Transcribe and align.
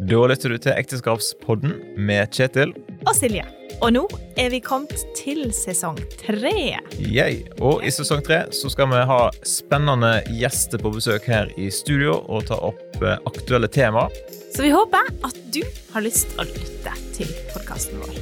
Da 0.00 0.20
lytter 0.24 0.48
du 0.48 0.56
til 0.56 0.72
Ekteskapspodden 0.72 1.74
med 2.00 2.30
Kjetil. 2.32 2.70
og 3.04 3.12
Silje. 3.16 3.44
Og 3.80 3.92
nå 3.92 4.02
er 4.40 4.48
vi 4.52 4.60
kommet 4.64 5.02
til 5.16 5.50
sesong 5.52 5.98
tre. 6.22 6.78
Yay. 6.96 7.42
Og 7.60 7.84
i 7.84 7.92
sesong 7.92 8.22
tre 8.24 8.42
så 8.56 8.70
skal 8.72 8.88
vi 8.92 9.02
ha 9.10 9.18
spennende 9.44 10.22
gjester 10.32 10.80
på 10.80 10.92
besøk 10.94 11.28
her 11.28 11.52
i 11.60 11.68
studio 11.72 12.16
og 12.28 12.48
ta 12.48 12.56
opp 12.70 12.96
eh, 13.02 13.20
aktuelle 13.28 13.68
temaer. 13.68 14.08
Så 14.54 14.64
vi 14.64 14.72
håper 14.72 15.12
at 15.26 15.36
du 15.52 15.60
har 15.92 16.04
lyst 16.04 16.32
til 16.32 16.44
å 16.44 16.48
lytte 16.48 16.96
til 17.16 17.36
podkasten 17.52 18.00
vår. 18.00 18.16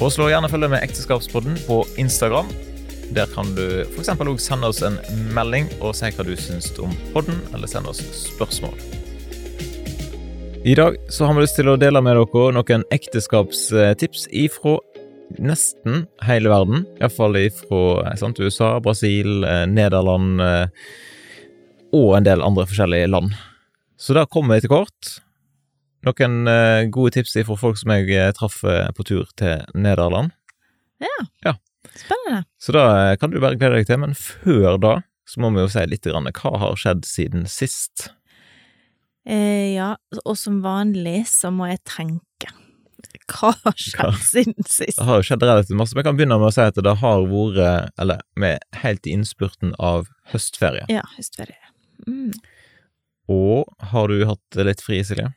Og 0.00 0.12
slå 0.16 0.30
gjerne 0.32 0.48
følge 0.48 0.72
med 0.72 0.80
Ekteskapspodden 0.80 1.60
på 1.68 1.82
Instagram. 2.00 2.48
Der 3.12 3.28
kan 3.36 3.52
du 3.52 3.84
f.eks. 3.84 4.14
òg 4.16 4.40
sende 4.40 4.72
oss 4.72 4.80
en 4.80 4.96
melding 5.36 5.68
og 5.82 5.92
si 5.96 6.08
hva 6.08 6.24
du 6.24 6.32
syns 6.40 6.72
om 6.80 6.96
podden, 7.12 7.36
eller 7.52 7.68
sende 7.68 7.92
oss 7.92 8.00
spørsmål. 8.32 9.01
I 10.64 10.74
dag 10.74 10.96
så 11.08 11.24
har 11.24 11.34
vi 11.34 11.42
lyst 11.42 11.56
til 11.58 11.66
å 11.72 11.78
dele 11.80 11.98
med 12.06 12.14
dere 12.14 12.52
noen 12.54 12.84
ekteskapstips 12.94 14.28
ifra 14.30 14.76
nesten 15.42 16.04
hele 16.22 16.52
verden. 16.52 16.84
Iallfall 17.00 17.38
ifra 17.40 18.12
sant, 18.20 18.38
USA, 18.38 18.76
Brasil, 18.84 19.42
eh, 19.42 19.64
Nederland 19.66 20.38
eh, 20.44 20.86
og 21.98 22.14
en 22.14 22.28
del 22.28 22.46
andre 22.46 22.68
forskjellige 22.70 23.10
land. 23.10 23.34
Så 23.98 24.14
da 24.14 24.22
kommer 24.30 24.54
vi 24.54 24.68
til 24.68 24.74
kort. 24.76 25.16
Noen 26.06 26.46
eh, 26.46 26.86
gode 26.94 27.16
tips 27.18 27.34
ifra 27.42 27.58
folk 27.58 27.82
som 27.82 27.96
jeg 27.96 28.14
eh, 28.14 28.30
traff 28.38 28.62
eh, 28.62 28.86
på 28.94 29.08
tur 29.08 29.26
til 29.34 29.66
Nederland. 29.74 30.30
Ja, 31.02 31.56
Spennende. 31.90 32.44
Så 32.62 32.72
da 32.78 32.86
eh, 33.10 33.16
kan 33.18 33.34
du 33.34 33.40
bare 33.42 33.58
glede 33.58 33.80
deg 33.80 33.90
til, 33.90 34.00
men 34.04 34.14
før 34.14 34.78
da 34.78 34.96
så 35.28 35.42
må 35.42 35.50
vi 35.54 35.62
jo 35.62 35.70
si 35.70 35.82
litt 35.88 36.06
grann, 36.06 36.30
hva 36.30 36.58
har 36.60 36.78
skjedd 36.78 37.06
siden 37.08 37.46
sist. 37.50 38.12
Eh, 39.28 39.74
ja, 39.76 39.94
og 40.24 40.36
som 40.38 40.60
vanlig 40.64 41.22
så 41.30 41.52
må 41.54 41.70
jeg 41.70 41.82
tenke. 41.86 42.50
Hva 43.32 43.52
har 43.64 43.76
skjedd 43.78 44.18
siden 44.24 44.66
sist? 44.66 44.98
Det 44.98 45.06
har 45.06 45.20
jo 45.20 45.26
skjedd 45.26 45.44
relativt 45.46 45.78
masse, 45.78 45.94
men 45.94 46.02
jeg 46.02 46.08
kan 46.08 46.18
begynne 46.18 46.38
med 46.42 46.50
å 46.50 46.54
si 46.54 46.64
at 46.64 46.80
det 46.84 46.94
har 47.02 47.26
vært, 47.30 47.92
eller 48.02 48.24
med 48.38 48.64
helt 48.82 49.06
i 49.06 49.14
innspurten 49.16 49.76
av 49.78 50.08
høstferie. 50.32 50.86
Ja, 50.92 51.04
høstferie. 51.16 51.60
Mm. 52.08 52.32
Og 53.32 53.70
har 53.92 54.10
du 54.10 54.24
hatt 54.26 54.62
litt 54.66 54.82
fri, 54.82 55.00
Silje? 55.06 55.30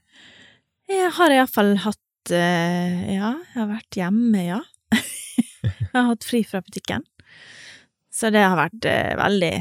Jeg 0.90 1.12
har 1.18 1.34
iallfall 1.34 1.76
hatt 1.82 2.34
eh, 2.34 3.14
Ja, 3.16 3.36
jeg 3.54 3.60
har 3.60 3.70
vært 3.70 4.00
hjemme, 4.00 4.42
ja. 4.42 4.62
jeg 5.64 5.94
har 5.94 6.10
hatt 6.12 6.26
fri 6.26 6.42
fra 6.48 6.62
butikken. 6.66 7.06
Så 8.14 8.32
det 8.34 8.44
har 8.46 8.58
vært 8.58 8.86
eh, 8.90 9.14
veldig, 9.20 9.56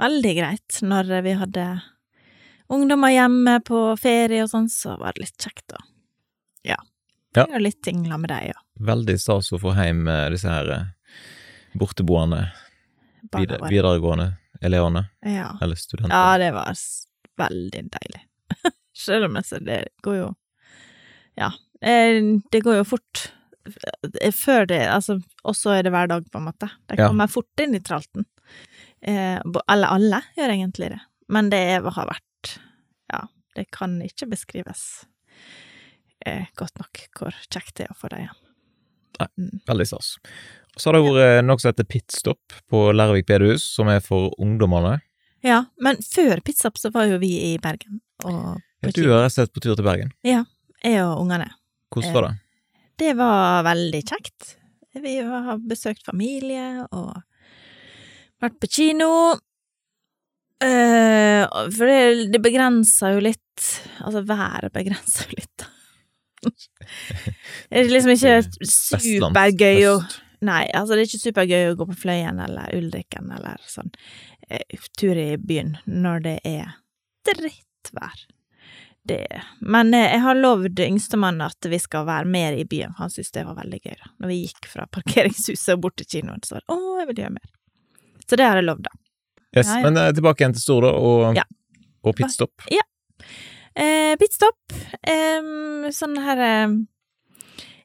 veldig 0.00 0.34
greit. 0.38 0.82
Når 0.82 1.14
vi 1.26 1.36
hadde 1.38 1.66
ungdommer 2.70 3.10
hjemme 3.14 3.58
på 3.66 3.80
ferie 4.00 4.42
og 4.44 4.50
sånn, 4.52 4.68
så 4.72 4.96
var 5.00 5.12
det 5.16 5.26
litt 5.26 5.36
kjekt 5.42 5.74
å 5.76 5.80
Ja. 6.64 6.76
Ja. 7.36 7.44
Gjøre 7.46 7.62
litt 7.62 7.82
tingla 7.86 8.18
med 8.18 8.28
dem, 8.32 8.50
ja. 8.50 8.58
Veldig 8.80 9.14
stas 9.20 9.52
å 9.54 9.58
få 9.62 9.72
hjem 9.76 10.06
eh, 10.10 10.28
disse 10.34 10.50
her 10.50 10.70
eh, 10.74 10.84
borteboende, 11.78 12.50
Barna 13.30 13.58
videregående 13.70 14.36
elevene, 14.62 15.04
Ja. 15.24 15.52
eller 15.62 15.76
studenter. 15.76 16.14
ja, 16.16 16.38
det 16.38 16.50
var 16.52 16.74
veldig 17.38 17.82
deilig. 17.90 18.22
Selv 18.96 19.24
om 19.30 19.36
jeg 19.38 19.44
ser 19.46 19.60
det 19.64 19.78
går 20.02 20.16
jo 20.18 20.30
Ja. 21.38 21.52
eh, 21.80 22.20
Det 22.50 22.60
går 22.64 22.76
jo 22.80 22.84
fort. 22.84 23.30
Før 24.34 24.66
det, 24.66 24.80
altså, 24.88 25.20
og 25.44 25.54
så 25.54 25.70
er 25.78 25.82
det 25.84 25.92
hver 25.92 26.08
dag, 26.08 26.24
på 26.32 26.38
en 26.40 26.44
måte. 26.48 26.70
De 26.88 26.96
Ja. 26.98 27.08
kommer 27.08 27.28
fort 27.28 27.60
inn 27.60 27.74
i 27.74 27.78
tralten. 27.80 28.24
Eh, 29.02 29.38
Eller 29.68 29.86
alle 29.88 30.22
gjør 30.36 30.50
egentlig 30.50 30.90
det. 30.90 31.00
Men 31.28 31.48
det 31.50 31.80
har 31.84 32.06
vært 32.06 32.20
Ja, 32.24 32.29
det 33.60 33.68
kan 33.74 33.98
ikke 34.04 34.30
beskrives 34.32 34.84
eh, 36.26 36.48
godt 36.58 36.80
nok 36.80 37.04
hvor 37.18 37.36
kjekt 37.48 37.76
det 37.78 37.88
er 37.88 37.92
å 37.94 37.98
få 38.00 38.10
dem 38.12 38.30
Nei, 39.20 39.28
Veldig 39.68 39.84
stas. 39.84 40.14
Så 40.80 40.88
har 40.88 40.96
det 40.96 41.02
vært 41.04 41.44
noe 41.44 41.60
som 41.60 41.68
heter 41.68 41.84
Pitstop 41.84 42.54
på 42.72 42.86
Lærvik 42.94 43.26
bedehus, 43.28 43.66
som 43.74 43.90
er 43.92 43.98
for 44.00 44.30
ungdommene. 44.40 45.00
Ja, 45.44 45.64
men 45.80 46.00
før 46.04 46.40
pitstop 46.44 46.78
så 46.80 46.90
var 46.92 47.08
jo 47.08 47.18
vi 47.20 47.32
i 47.50 47.52
Bergen, 47.60 48.00
og 48.24 48.60
på 48.80 48.92
Du 48.96 49.10
har 49.12 49.28
sett 49.32 49.52
på 49.52 49.60
tur 49.60 49.74
til 49.74 49.84
Bergen. 49.84 50.12
Ja, 50.24 50.44
jeg 50.84 51.02
og 51.04 51.22
ungene. 51.22 51.50
Hvordan 51.92 52.16
var 52.16 52.26
det? 52.28 52.32
Det 53.00 53.12
var 53.16 53.64
veldig 53.64 54.00
kjekt. 54.04 54.54
Vi 55.00 55.16
har 55.24 55.60
besøkt 55.64 56.04
familie 56.04 56.84
og 56.92 57.22
vært 58.40 58.58
på 58.60 58.68
kino. 58.72 59.10
Eh, 60.60 61.44
for 61.72 61.88
det, 61.88 62.32
det 62.32 62.40
begrenser 62.44 63.14
jo 63.14 63.20
litt 63.24 63.68
Altså, 64.04 64.20
været 64.28 64.72
begrenser 64.74 65.30
jo 65.30 65.38
litt. 65.38 65.64
det 67.70 67.80
er 67.80 67.88
liksom 67.88 68.12
ikke 68.12 68.66
supergøy 68.68 69.86
å 69.88 69.94
Nei, 70.40 70.64
altså 70.72 70.96
det 70.96 71.02
er 71.02 71.08
ikke 71.10 71.20
supergøy 71.20 71.66
å 71.68 71.76
gå 71.76 71.86
på 71.90 71.98
Fløyen 72.06 72.38
eller 72.40 72.72
Ulriken 72.72 73.28
eller 73.36 73.60
sånn 73.68 73.90
uh, 73.92 74.86
tur 74.96 75.18
i 75.20 75.34
byen 75.36 75.74
når 75.84 76.22
det 76.24 76.36
er 76.48 76.70
drittvær. 77.28 78.22
Det 79.04 79.26
Men 79.60 79.92
uh, 79.92 80.00
jeg 80.00 80.22
har 80.24 80.40
lovd 80.40 80.80
yngstemann 80.80 81.44
at 81.44 81.68
vi 81.68 81.76
skal 81.84 82.08
være 82.08 82.32
mer 82.32 82.56
i 82.56 82.64
byen, 82.64 82.96
for 82.96 83.04
han 83.04 83.12
syntes 83.12 83.36
det 83.36 83.44
var 83.50 83.60
veldig 83.60 83.82
gøy, 83.82 83.98
da. 84.00 84.10
Når 84.16 84.32
vi 84.32 84.40
gikk 84.46 84.70
fra 84.72 84.88
parkeringshuset 84.96 85.74
og 85.76 85.84
bort 85.84 86.00
til 86.00 86.08
kinoen, 86.08 86.40
så 86.40 86.56
var 86.56 86.64
det 86.64 86.72
å, 86.72 86.96
jeg 87.02 87.10
vil 87.10 87.22
gjøre 87.26 87.36
mer. 87.36 87.52
Så 88.24 88.40
det 88.40 88.48
har 88.48 88.62
jeg 88.62 88.68
lovd, 88.70 88.88
da. 88.88 88.96
Yes, 89.56 89.66
Ja, 89.66 89.80
ja. 89.80 89.82
Men 89.88 89.96
eh, 89.98 90.12
tilbake 90.14 90.44
igjen 90.44 90.54
til 90.54 90.62
Stordå 90.62 90.92
og, 90.94 91.34
Ja. 91.36 91.44
og 92.04 92.14
pitstop. 92.16 92.52
Eh, 93.76 94.14
Pitstop. 94.18 94.58
Eh, 95.06 95.90
sånn 95.94 96.16
her 96.22 96.40
eh, 96.44 96.72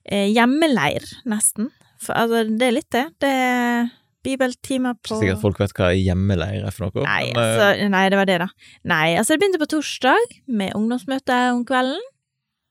eh, 0.10 0.28
hjemmeleir, 0.34 1.06
nesten. 1.30 1.70
For 2.02 2.14
altså, 2.18 2.44
det 2.58 2.68
er 2.68 2.76
litt 2.76 2.90
det. 2.94 3.06
Det 3.22 3.30
er 3.30 3.92
bibeltimer 4.26 4.96
på 5.06 5.20
sikkert 5.22 5.42
folk 5.44 5.60
vet 5.62 5.74
hva 5.78 5.92
hjemmeleir 5.94 6.66
er 6.66 6.74
for 6.74 6.88
noe. 6.88 7.06
Nei, 7.06 7.30
men, 7.30 7.38
eh, 7.38 7.62
altså, 7.62 7.90
nei, 7.94 8.04
det 8.10 8.18
var 8.20 8.26
det, 8.30 8.40
da. 8.42 8.48
Nei, 8.90 9.16
altså, 9.20 9.36
det 9.36 9.44
begynte 9.44 9.62
på 9.62 9.70
torsdag 9.76 10.36
med 10.48 10.74
ungdomsmøte 10.78 11.38
om 11.54 11.64
kvelden. 11.70 12.02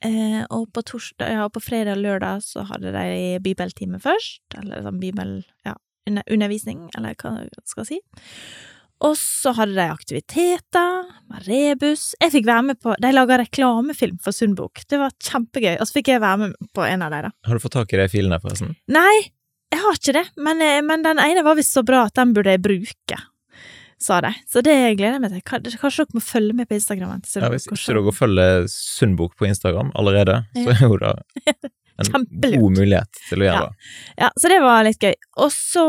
Eh, 0.05 0.43
og 0.53 0.67
på 0.75 0.83
torsdag, 0.85 1.31
ja, 1.39 1.47
på 1.49 1.63
fredag 1.65 1.97
og 1.97 2.03
lørdag 2.05 2.43
så 2.45 2.67
hadde 2.69 2.93
de 2.93 3.39
bibeltime 3.47 4.03
først. 4.03 4.43
Eller 4.61 4.83
sånn 4.85 5.01
bibel... 5.01 5.39
Ja, 5.65 5.79
undervisning, 6.29 6.91
eller 6.99 7.15
hva 7.17 7.31
jeg 7.47 7.63
skal 7.65 7.87
si. 7.89 7.97
Og 9.03 9.17
så 9.19 9.53
hadde 9.57 9.75
de 9.77 9.85
aktiviteter, 9.91 11.09
med 11.29 11.49
rebus. 11.49 12.13
Jeg 12.23 12.33
fikk 12.37 12.47
være 12.47 12.67
med 12.71 12.81
på 12.81 12.95
De 13.03 13.11
laga 13.13 13.41
reklamefilm 13.43 14.21
for 14.23 14.37
Sundbok. 14.37 14.85
Det 14.89 15.01
var 15.01 15.13
kjempegøy. 15.19 15.75
Og 15.81 15.89
så 15.89 15.99
fikk 15.99 16.13
jeg 16.15 16.23
være 16.23 16.41
med 16.45 16.71
på 16.77 16.87
en 16.87 17.05
av 17.05 17.13
dem. 17.13 17.35
Har 17.49 17.59
du 17.59 17.65
fått 17.65 17.77
tak 17.77 17.93
i 17.93 18.01
de 18.01 18.09
filene, 18.13 18.39
forresten? 18.41 18.77
Nei, 18.95 19.35
jeg 19.75 19.83
har 19.83 19.99
ikke 19.99 20.17
det, 20.17 20.25
men, 20.39 20.63
eh, 20.63 20.81
men 20.87 21.03
den 21.03 21.19
ene 21.19 21.43
var 21.45 21.59
visst 21.59 21.75
så 21.75 21.83
bra 21.87 22.07
at 22.07 22.15
den 22.15 22.35
burde 22.37 22.55
jeg 22.55 22.63
bruke, 22.63 23.21
sa 24.01 24.21
de. 24.23 24.31
Så 24.47 24.63
det 24.63 24.77
gleder 24.99 25.19
jeg 25.19 25.25
meg 25.25 25.35
til. 25.35 25.45
Kanskje 25.81 26.05
dere 26.05 26.15
må 26.15 26.23
følge 26.23 26.55
med 26.55 26.71
på 26.71 26.79
Instagram? 26.79 27.23
Ja, 27.35 27.51
hvis 27.51 27.67
ikke 27.67 27.81
dere 27.99 28.15
følger 28.15 28.69
Sundbok 28.71 29.35
på 29.41 29.49
Instagram 29.51 29.91
allerede, 29.99 30.45
så 30.55 30.77
er 30.77 30.85
jo 30.87 31.01
det 31.03 31.17
en 32.03 32.27
god 32.41 32.79
mulighet 32.79 33.21
til 33.29 33.45
å 33.45 33.49
gjøre 33.49 33.67
det. 33.67 33.91
Ja, 34.19 34.31
så 34.41 34.51
det 34.51 34.61
var 34.65 34.87
litt 34.87 35.03
gøy. 35.03 35.15
Og 35.45 35.53
så 35.55 35.85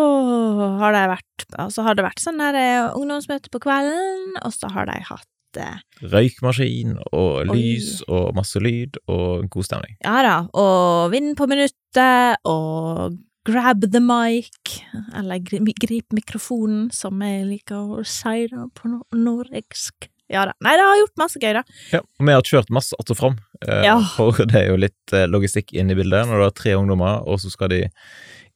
har 0.82 0.96
det 0.96 1.06
vært, 1.16 1.48
altså 1.66 1.86
har 1.88 1.98
det 1.98 2.06
vært 2.06 2.24
sånn 2.24 2.42
der 2.42 2.60
eh, 2.60 2.90
ungdomsmøte 2.94 3.54
på 3.54 3.62
kvelden, 3.66 4.36
og 4.42 4.54
så 4.54 4.70
har 4.76 4.90
de 4.90 5.00
hatt 5.10 5.62
eh, 5.62 5.80
Røykmaskin 6.14 6.98
og 7.12 7.46
Oi. 7.46 7.48
lys 7.52 8.02
og 8.06 8.36
masse 8.38 8.62
lyd 8.62 9.00
og 9.06 9.48
god 9.54 9.70
stemning. 9.70 9.96
Ja 10.06 10.20
da, 10.26 10.36
og 10.54 11.14
Vind 11.16 11.34
på 11.40 11.50
minuttet, 11.50 12.44
og 12.46 13.18
Grab 13.46 13.84
the 13.94 14.00
mic, 14.02 14.82
eller 15.14 15.38
grip 15.38 16.14
mikrofonen, 16.18 16.88
som 16.90 17.20
jeg 17.22 17.44
liker 17.46 18.00
å 18.00 18.02
si 18.02 18.48
da 18.50 18.66
på 18.74 18.90
no 18.90 19.04
norsk. 19.14 20.08
Ja 20.32 20.46
da. 20.50 20.54
Nei, 20.66 20.74
det 20.78 20.86
har 20.88 21.00
gjort 21.04 21.20
masse 21.22 21.40
gøy, 21.42 21.52
da. 21.54 21.64
Ja, 21.94 22.00
og 22.02 22.28
vi 22.28 22.34
har 22.34 22.42
kjørt 22.50 22.72
masse 22.74 22.96
att 23.00 23.12
og 23.14 23.18
fram, 23.18 23.36
eh, 23.68 23.84
Ja. 23.86 24.00
for 24.16 24.32
det 24.46 24.56
er 24.56 24.68
jo 24.72 24.78
litt 24.78 25.14
eh, 25.14 25.28
logistikk 25.30 25.74
inn 25.74 25.92
i 25.92 25.96
bildet 25.96 26.26
når 26.28 26.38
du 26.38 26.44
har 26.48 26.56
tre 26.58 26.74
ungdommer, 26.74 27.22
og 27.28 27.40
så 27.40 27.52
skal 27.54 27.70
de 27.70 27.84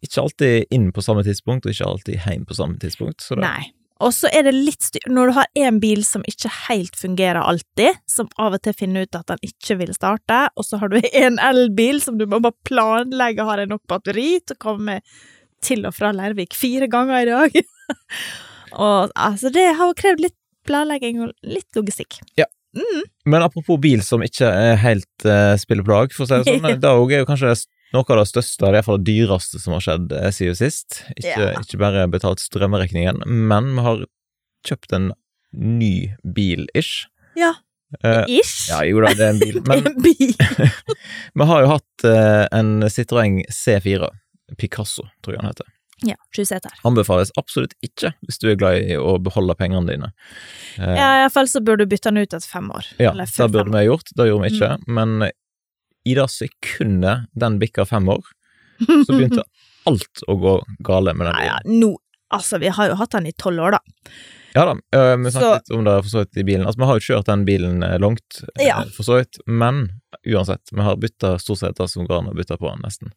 ikke 0.01 0.21
alltid 0.23 0.65
inn 0.71 0.91
på 0.91 1.03
samme 1.03 1.23
tidspunkt, 1.23 1.65
og 1.65 1.73
ikke 1.75 1.85
alltid 1.85 2.23
hjem 2.25 2.45
på 2.47 2.55
samme 2.55 2.79
tidspunkt. 2.79 3.21
Så 3.21 3.35
det, 3.35 3.43
Nei. 3.45 3.73
Og 3.99 4.13
så 4.15 4.29
er 4.31 4.45
det 4.47 4.53
litt 4.55 4.81
styr 4.81 5.09
når 5.11 5.27
du 5.27 5.33
har 5.35 5.47
en 5.59 5.79
bil 5.83 6.05
som 6.07 6.23
ikke 6.23 6.49
helt 6.69 6.95
fungerer 6.95 7.41
alltid, 7.43 7.99
som 8.07 8.29
av 8.39 8.55
og 8.55 8.61
til 8.63 8.73
finner 8.73 9.03
ut 9.03 9.17
at 9.19 9.27
den 9.27 9.41
ikke 9.43 9.75
vil 9.81 9.91
starte, 9.93 10.45
og 10.55 10.63
så 10.63 10.79
har 10.79 10.87
du 10.93 11.01
en 11.13 11.39
elbil 11.43 11.99
som 12.01 12.17
du 12.17 12.25
må 12.25 12.39
bare 12.39 12.55
planlegge 12.63 13.43
har 13.43 13.65
nok 13.67 13.83
batteri 13.91 14.39
til 14.39 14.55
å 14.55 14.63
komme 14.63 15.01
til 15.61 15.83
og 15.85 15.93
fra 15.97 16.13
Lærvik 16.15 16.55
fire 16.55 16.87
ganger 16.87 17.27
i 17.27 17.27
dag. 17.27 17.59
og 18.85 19.11
altså, 19.19 19.51
det 19.51 19.67
har 19.75 19.97
krevd 19.99 20.23
litt 20.23 20.38
planlegging 20.69 21.19
og 21.25 21.33
litt 21.43 21.67
logistikk. 21.77 22.21
Men 23.25 23.41
apropos 23.41 23.79
bil 23.81 24.03
som 24.05 24.21
ikke 24.25 24.45
er 24.45 24.77
helt 24.83 25.25
uh, 25.25 25.55
spiller 25.59 25.85
på 25.85 25.93
lag, 25.95 26.13
for 26.13 26.25
å 26.25 26.29
si 26.29 26.37
det 26.37 26.57
sånn, 26.61 26.81
det 26.81 26.89
er 26.89 27.23
jo 27.23 27.29
kanskje 27.29 27.55
noe 27.95 28.05
av 28.13 28.19
det 28.21 28.27
største, 28.29 28.65
eller 28.67 28.79
iallfall 28.79 28.99
det 29.01 29.07
dyreste 29.15 29.61
som 29.61 29.73
har 29.73 29.81
skjedd 29.81 30.11
eh, 30.13 30.29
siden 30.35 30.57
sist. 30.59 30.99
Ikke, 31.15 31.31
Ja. 31.33 31.47
ikke 31.57 31.79
bare 31.81 32.03
betalt 32.11 32.43
strømregningen, 32.43 33.23
men 33.25 33.71
vi 33.73 33.85
har 33.87 34.03
kjøpt 34.69 34.93
en 34.93 35.07
ny 35.57 36.11
bil-ish. 36.21 37.07
Ja. 37.39 37.55
Uh, 38.05 38.21
Ish. 38.29 38.67
ja, 38.69 38.83
jo 38.85 39.01
da, 39.01 39.15
det 39.17 39.25
er 39.25 39.31
en 39.33 39.39
bil. 39.41 39.55
Men 39.69 39.87
En 39.89 39.95
bil. 40.05 40.35
vi 41.41 41.45
har 41.49 41.63
jo 41.63 41.71
hatt 41.71 42.03
uh, 42.05 42.45
en 42.53 42.83
Citroën 42.85 43.39
C4, 43.49 44.11
Picasso, 44.61 45.07
tror 45.25 45.33
jeg 45.33 45.41
han 45.41 45.49
heter. 45.49 45.71
Ja, 46.07 46.15
sju. 46.35 46.43
Anbefales 46.87 47.31
absolutt 47.39 47.73
ikke 47.85 48.13
hvis 48.25 48.39
du 48.41 48.49
er 48.51 48.57
glad 48.59 48.83
i 48.83 48.97
å 48.99 49.17
beholde 49.23 49.55
pengene 49.59 49.87
dine. 49.89 50.11
Eh, 50.77 50.95
Ja, 50.95 51.09
iallfall 51.23 51.49
så 51.51 51.61
burde 51.63 51.85
du 51.85 51.93
bytte 51.93 52.11
den 52.11 52.23
ut 52.23 52.33
etter 52.33 52.47
fem 52.47 52.69
år. 52.71 52.87
Ja, 52.97 53.11
Eller 53.11 53.25
det 53.25 53.49
burde 53.51 53.71
vi 53.71 53.81
ha 53.81 53.85
gjort, 53.87 54.13
det 54.15 54.27
gjorde 54.29 54.47
vi 54.47 54.55
ikke. 54.55 54.71
Mm. 54.79 54.93
Men 54.99 55.31
i 56.05 56.15
det 56.15 56.27
sekundet 56.31 57.27
den 57.35 57.59
bikka 57.59 57.85
fem 57.85 58.09
år, 58.09 58.23
så 58.79 59.11
begynte 59.11 59.43
alt 59.89 60.23
å 60.27 60.35
gå 60.39 60.57
gale 60.85 61.13
med 61.13 61.27
den 61.29 61.41
Ja, 61.41 61.57
ja, 61.57 61.59
nå 61.65 61.95
Altså, 62.29 62.59
vi 62.61 62.69
har 62.69 62.91
jo 62.91 62.93
hatt 62.99 63.15
den 63.15 63.25
i 63.25 63.31
tolv 63.33 63.57
år, 63.65 63.73
da. 63.73 63.79
Ja 64.55 64.65
da, 64.65 64.73
øh, 64.97 65.15
vi 65.23 65.31
Så- 65.31 65.39
litt 65.53 65.71
om 65.77 65.83
det 65.85 65.93
for 66.03 66.09
så 66.09 66.19
vidt 66.23 66.37
i 66.37 66.43
bilen. 66.43 66.65
Altså, 66.65 66.79
vi 66.81 66.85
har 66.89 66.99
jo 66.99 67.05
kjørt 67.13 67.25
den 67.25 67.45
bilen 67.45 67.83
eh, 67.83 67.97
langt, 67.99 68.41
eh, 68.59 68.65
Ja. 68.67 68.83
for 68.95 69.03
så 69.03 69.19
vidt, 69.19 69.37
men 69.45 69.89
uansett, 70.27 70.71
vi 70.71 70.81
har 70.81 70.95
bytta 70.97 71.35
storseter 71.39 71.87
som 71.87 72.07
går 72.07 72.17
an 72.19 72.29
å 72.31 72.35
bytte 72.35 72.57
på 72.57 72.69
den, 72.71 72.81
nesten. 72.81 73.11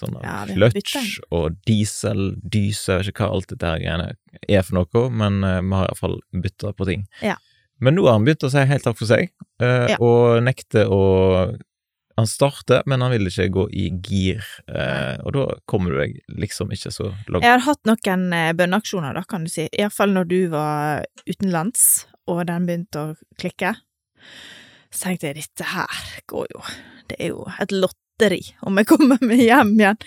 Sånn 0.00 0.14
Ja, 0.22 0.44
clutch 0.46 1.18
og 1.32 1.56
diesel, 1.66 2.36
dyse, 2.48 2.86
jeg 2.86 2.98
vet 3.06 3.12
ikke 3.14 3.26
hva 3.26 3.34
alt 3.34 3.48
dette 3.48 3.66
her 3.66 3.78
greiene 3.82 4.12
er 4.48 4.62
for 4.62 4.74
noe, 4.78 5.10
men 5.10 5.42
uh, 5.44 5.60
vi 5.60 5.74
har 5.74 5.88
iallfall 5.88 6.20
bytta 6.32 6.72
på 6.76 6.86
ting. 6.86 7.06
Ja. 7.22 7.34
Men 7.80 7.94
nå 7.96 8.04
har 8.06 8.12
han 8.12 8.24
begynt 8.24 8.42
å 8.46 8.50
si 8.50 8.58
helt 8.64 8.82
takk 8.84 8.96
for 8.98 9.06
seg, 9.06 9.30
uh, 9.60 9.88
Ja. 9.88 9.96
og 10.00 10.42
nekter 10.42 10.86
å 10.88 11.58
Han 12.18 12.26
starter, 12.26 12.82
men 12.90 12.98
han 13.04 13.12
vil 13.14 13.28
ikke 13.30 13.44
gå 13.54 13.64
i 13.78 13.84
gir, 14.02 14.42
eh, 14.66 15.20
og 15.22 15.36
da 15.36 15.44
kommer 15.70 15.94
du 15.94 16.00
deg 16.00 16.16
liksom 16.34 16.72
ikke 16.74 16.90
så 16.90 17.12
langt. 17.30 17.44
Jeg 17.44 17.52
har 17.52 17.62
hatt 17.62 17.86
noen 17.86 18.24
eh, 18.34 18.50
bønneaksjoner, 18.58 19.14
da, 19.14 19.22
kan 19.22 19.46
du 19.46 19.52
si. 19.52 19.68
Iallfall 19.70 20.16
når 20.16 20.26
du 20.26 20.38
var 20.50 21.06
utenlands, 21.28 21.84
og 22.26 22.42
den 22.48 22.66
begynte 22.66 23.04
å 23.04 23.14
klikke. 23.38 23.76
Så 24.90 25.04
tenkte 25.04 25.30
jeg, 25.30 25.44
dette 25.44 25.68
her 25.70 26.00
går 26.26 26.48
jo 26.56 26.62
Det 27.06 27.18
er 27.22 27.30
jo 27.30 27.44
et 27.60 27.72
lotteri 27.76 28.40
om 28.66 28.80
jeg 28.80 28.88
kommer 28.90 29.22
meg 29.22 29.44
hjem 29.44 29.76
igjen. 29.78 30.00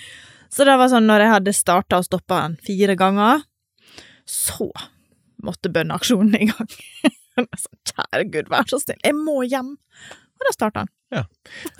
Så 0.51 0.67
det 0.67 0.75
var 0.81 0.91
sånn, 0.91 1.07
når 1.07 1.23
jeg 1.23 1.33
hadde 1.37 1.53
starta 1.55 2.01
og 2.01 2.09
stoppa 2.09 2.41
den 2.43 2.57
fire 2.65 2.97
ganger, 2.99 3.45
så 4.27 4.67
måtte 5.47 5.71
bønneaksjonen 5.71 6.35
i 6.35 6.49
gang. 6.51 6.75
Sånn, 7.39 7.77
Kjære 7.87 8.25
Gud, 8.33 8.49
vær 8.51 8.67
så 8.67 8.81
snill, 8.83 8.99
jeg 8.99 9.15
må 9.15 9.37
hjem. 9.47 9.77
Og 10.41 10.47
da 10.47 10.53
starta 10.55 10.83
den. 10.85 10.91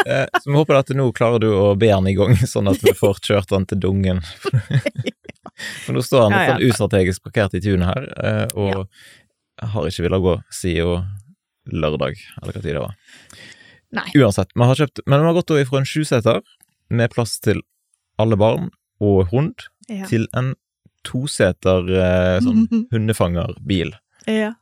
Eh, 0.05 0.25
så 0.37 0.51
vi 0.51 0.57
håper 0.59 0.77
at 0.77 0.91
nå 0.93 1.07
klarer 1.17 1.41
du 1.41 1.47
å 1.55 1.71
be 1.79 1.89
han 1.89 2.05
i 2.09 2.13
gang, 2.17 2.35
sånn 2.53 2.69
at 2.69 2.81
vi 2.85 2.93
får 2.97 3.21
kjørt 3.25 3.53
han 3.55 3.65
til 3.69 3.79
Dungen. 3.81 4.21
For 5.85 5.93
nå 5.95 6.01
står 6.05 6.27
han 6.27 6.33
Ja, 6.35 6.37
litt 6.37 6.47
ja. 6.47 6.53
sånn 6.55 6.67
ustrategisk 6.69 7.23
parkert 7.25 7.55
i 7.57 7.61
tunet 7.63 7.89
her, 7.89 8.05
eh, 8.21 8.53
og 8.57 8.85
har 9.73 9.87
ikke 9.89 10.05
villet 10.07 10.23
gå 10.23 10.35
siden 10.55 11.09
lørdag, 11.71 12.17
eller 12.41 12.55
hva 12.55 12.61
tid 12.63 12.71
det 12.77 12.81
var. 12.81 12.95
Nei. 13.97 14.05
Uansett, 14.17 14.53
vi 14.55 14.65
har 14.69 14.79
kjøpt, 14.79 15.01
men 15.05 15.21
vi 15.21 15.29
har 15.29 15.35
gått 15.37 15.51
fra 15.69 15.81
en 15.81 15.89
sjuseter 15.89 16.39
med 16.89 17.11
plass 17.13 17.35
til 17.43 17.59
alle 18.21 18.37
barn 18.39 18.69
og 19.03 19.27
hund, 19.33 19.67
Ja. 19.91 20.05
til 20.07 20.27
en 20.37 20.53
toseter 21.03 21.87
eh, 21.97 22.39
sånn 22.45 22.67
hundefangerbil. 22.93 23.95
ja. 24.29 24.53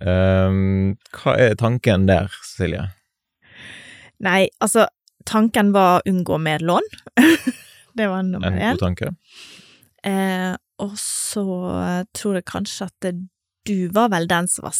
Um, 0.00 0.94
hva 1.12 1.34
er 1.36 1.58
tanken 1.60 2.06
der, 2.08 2.30
Silje? 2.46 2.86
Nei, 4.24 4.48
altså, 4.60 4.86
tanken 5.28 5.72
var 5.76 6.00
å 6.00 6.10
unngå 6.10 6.38
mer 6.42 6.64
lån. 6.64 6.86
det 7.98 8.08
var 8.10 8.24
nummer 8.26 8.52
En 8.52 8.76
god 8.76 8.84
tanke? 8.84 9.12
Eh, 10.06 10.54
og 10.80 10.96
så 11.00 11.44
tror 12.16 12.38
jeg 12.38 12.48
kanskje 12.48 12.88
at 12.88 13.04
det, 13.04 13.14
du 13.68 13.90
var 13.92 14.08
vel 14.12 14.26
den 14.28 14.48
som 14.48 14.64
var 14.64 14.76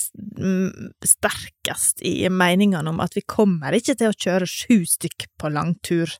sterkest 1.05 2.01
i 2.07 2.15
meningene 2.33 2.89
om 2.89 3.01
at 3.05 3.17
vi 3.17 3.23
kommer 3.29 3.77
ikke 3.77 3.97
til 4.01 4.13
å 4.13 4.17
kjøre 4.17 4.49
sju 4.49 4.79
stykk 4.89 5.29
på 5.41 5.53
langtur 5.53 6.15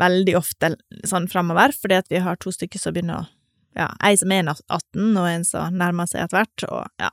veldig 0.00 0.36
ofte 0.38 0.74
sånn 1.06 1.28
framover, 1.30 1.74
fordi 1.76 1.98
at 2.00 2.08
vi 2.10 2.22
har 2.24 2.40
to 2.40 2.52
stykker 2.54 2.80
som 2.82 2.96
begynner 2.96 3.24
å 3.24 3.30
Ja, 3.74 3.88
ei 4.06 4.14
som 4.14 4.30
er 4.30 4.46
18, 4.46 5.16
og 5.18 5.24
en 5.26 5.44
som 5.44 5.74
nærmer 5.74 6.06
seg 6.06 6.22
etter 6.22 6.44
hvert, 6.44 6.64
og 6.68 7.02
ja. 7.02 7.08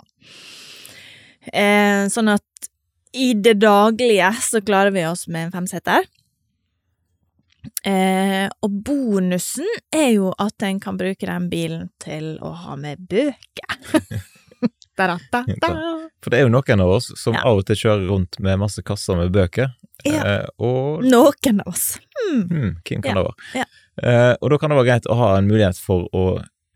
Eh, 1.49 2.05
sånn 2.13 2.29
at 2.29 2.69
i 3.13 3.33
det 3.33 3.53
daglige 3.61 4.29
så 4.41 4.61
klarer 4.63 4.91
vi 4.95 5.05
oss 5.05 5.27
med 5.27 5.45
en 5.49 5.51
femseter. 5.51 6.05
Eh, 7.85 8.47
og 8.65 8.71
bonusen 8.85 9.67
er 9.93 10.11
jo 10.15 10.31
at 10.41 10.63
en 10.65 10.79
kan 10.81 10.97
bruke 10.97 11.27
den 11.29 11.47
bilen 11.51 11.89
til 12.01 12.35
å 12.41 12.53
ha 12.63 12.75
med 12.79 13.01
bøker. 13.09 13.77
da, 14.97 15.15
da, 15.33 15.43
da. 15.61 15.71
For 16.21 16.33
det 16.33 16.39
er 16.39 16.45
jo 16.47 16.53
noen 16.53 16.83
av 16.83 16.93
oss 16.97 17.11
som 17.17 17.33
Ja. 17.37 17.43
av 17.49 17.61
og 17.61 17.65
til 17.69 17.79
kjører 17.83 18.07
rundt 18.09 18.39
med 18.41 18.59
masse 18.61 18.81
kasser 18.85 19.17
med 19.17 19.31
bøker, 19.33 19.73
Ja. 20.05 20.21
eh, 20.25 20.47
og 20.61 21.03
Noen 21.05 21.61
av 21.61 21.73
oss. 21.73 21.99
Mm. 22.27 22.41
hmm, 22.49 22.71
hvem 22.85 23.01
kan 23.01 23.15
Ja, 23.15 23.21
det 23.21 23.25
være? 23.27 23.35
ja. 23.61 23.65
Eh, 24.01 24.35
og 24.41 24.49
da 24.49 24.57
kan 24.57 24.69
det 24.71 24.77
være 24.77 24.89
greit 24.89 25.09
å 25.11 25.17
ha 25.19 25.31
en 25.37 25.49
mulighet 25.49 25.77
for 25.77 26.07
å 26.13 26.25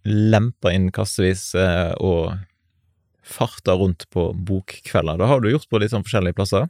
lempe 0.05 0.73
inn 0.73 0.91
kassevis 0.93 1.55
eh, 1.57 1.93
og 1.97 2.35
farte 3.25 3.74
rundt 3.77 4.06
på 4.13 4.27
bokkvelder. 4.48 5.18
Det 5.18 5.27
har 5.31 5.42
du 5.42 5.50
gjort 5.51 5.69
på 5.69 5.80
litt 5.81 5.92
sånn 5.94 6.06
forskjellige 6.06 6.38
plasser. 6.38 6.68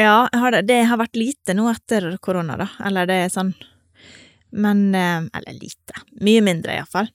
Ja, 0.00 0.28
har 0.32 0.54
det. 0.54 0.62
det 0.70 0.82
har 0.88 0.96
vært 1.00 1.18
lite 1.18 1.52
nå 1.58 1.66
etter 1.72 2.06
korona, 2.24 2.56
da. 2.56 2.68
Eller 2.86 3.08
det 3.10 3.18
er 3.26 3.32
sånn 3.34 3.50
Men 4.50 4.94
eh, 4.94 5.26
Eller 5.38 5.58
lite. 5.60 5.94
Mye 6.24 6.40
mindre, 6.42 6.78
iallfall. 6.80 7.10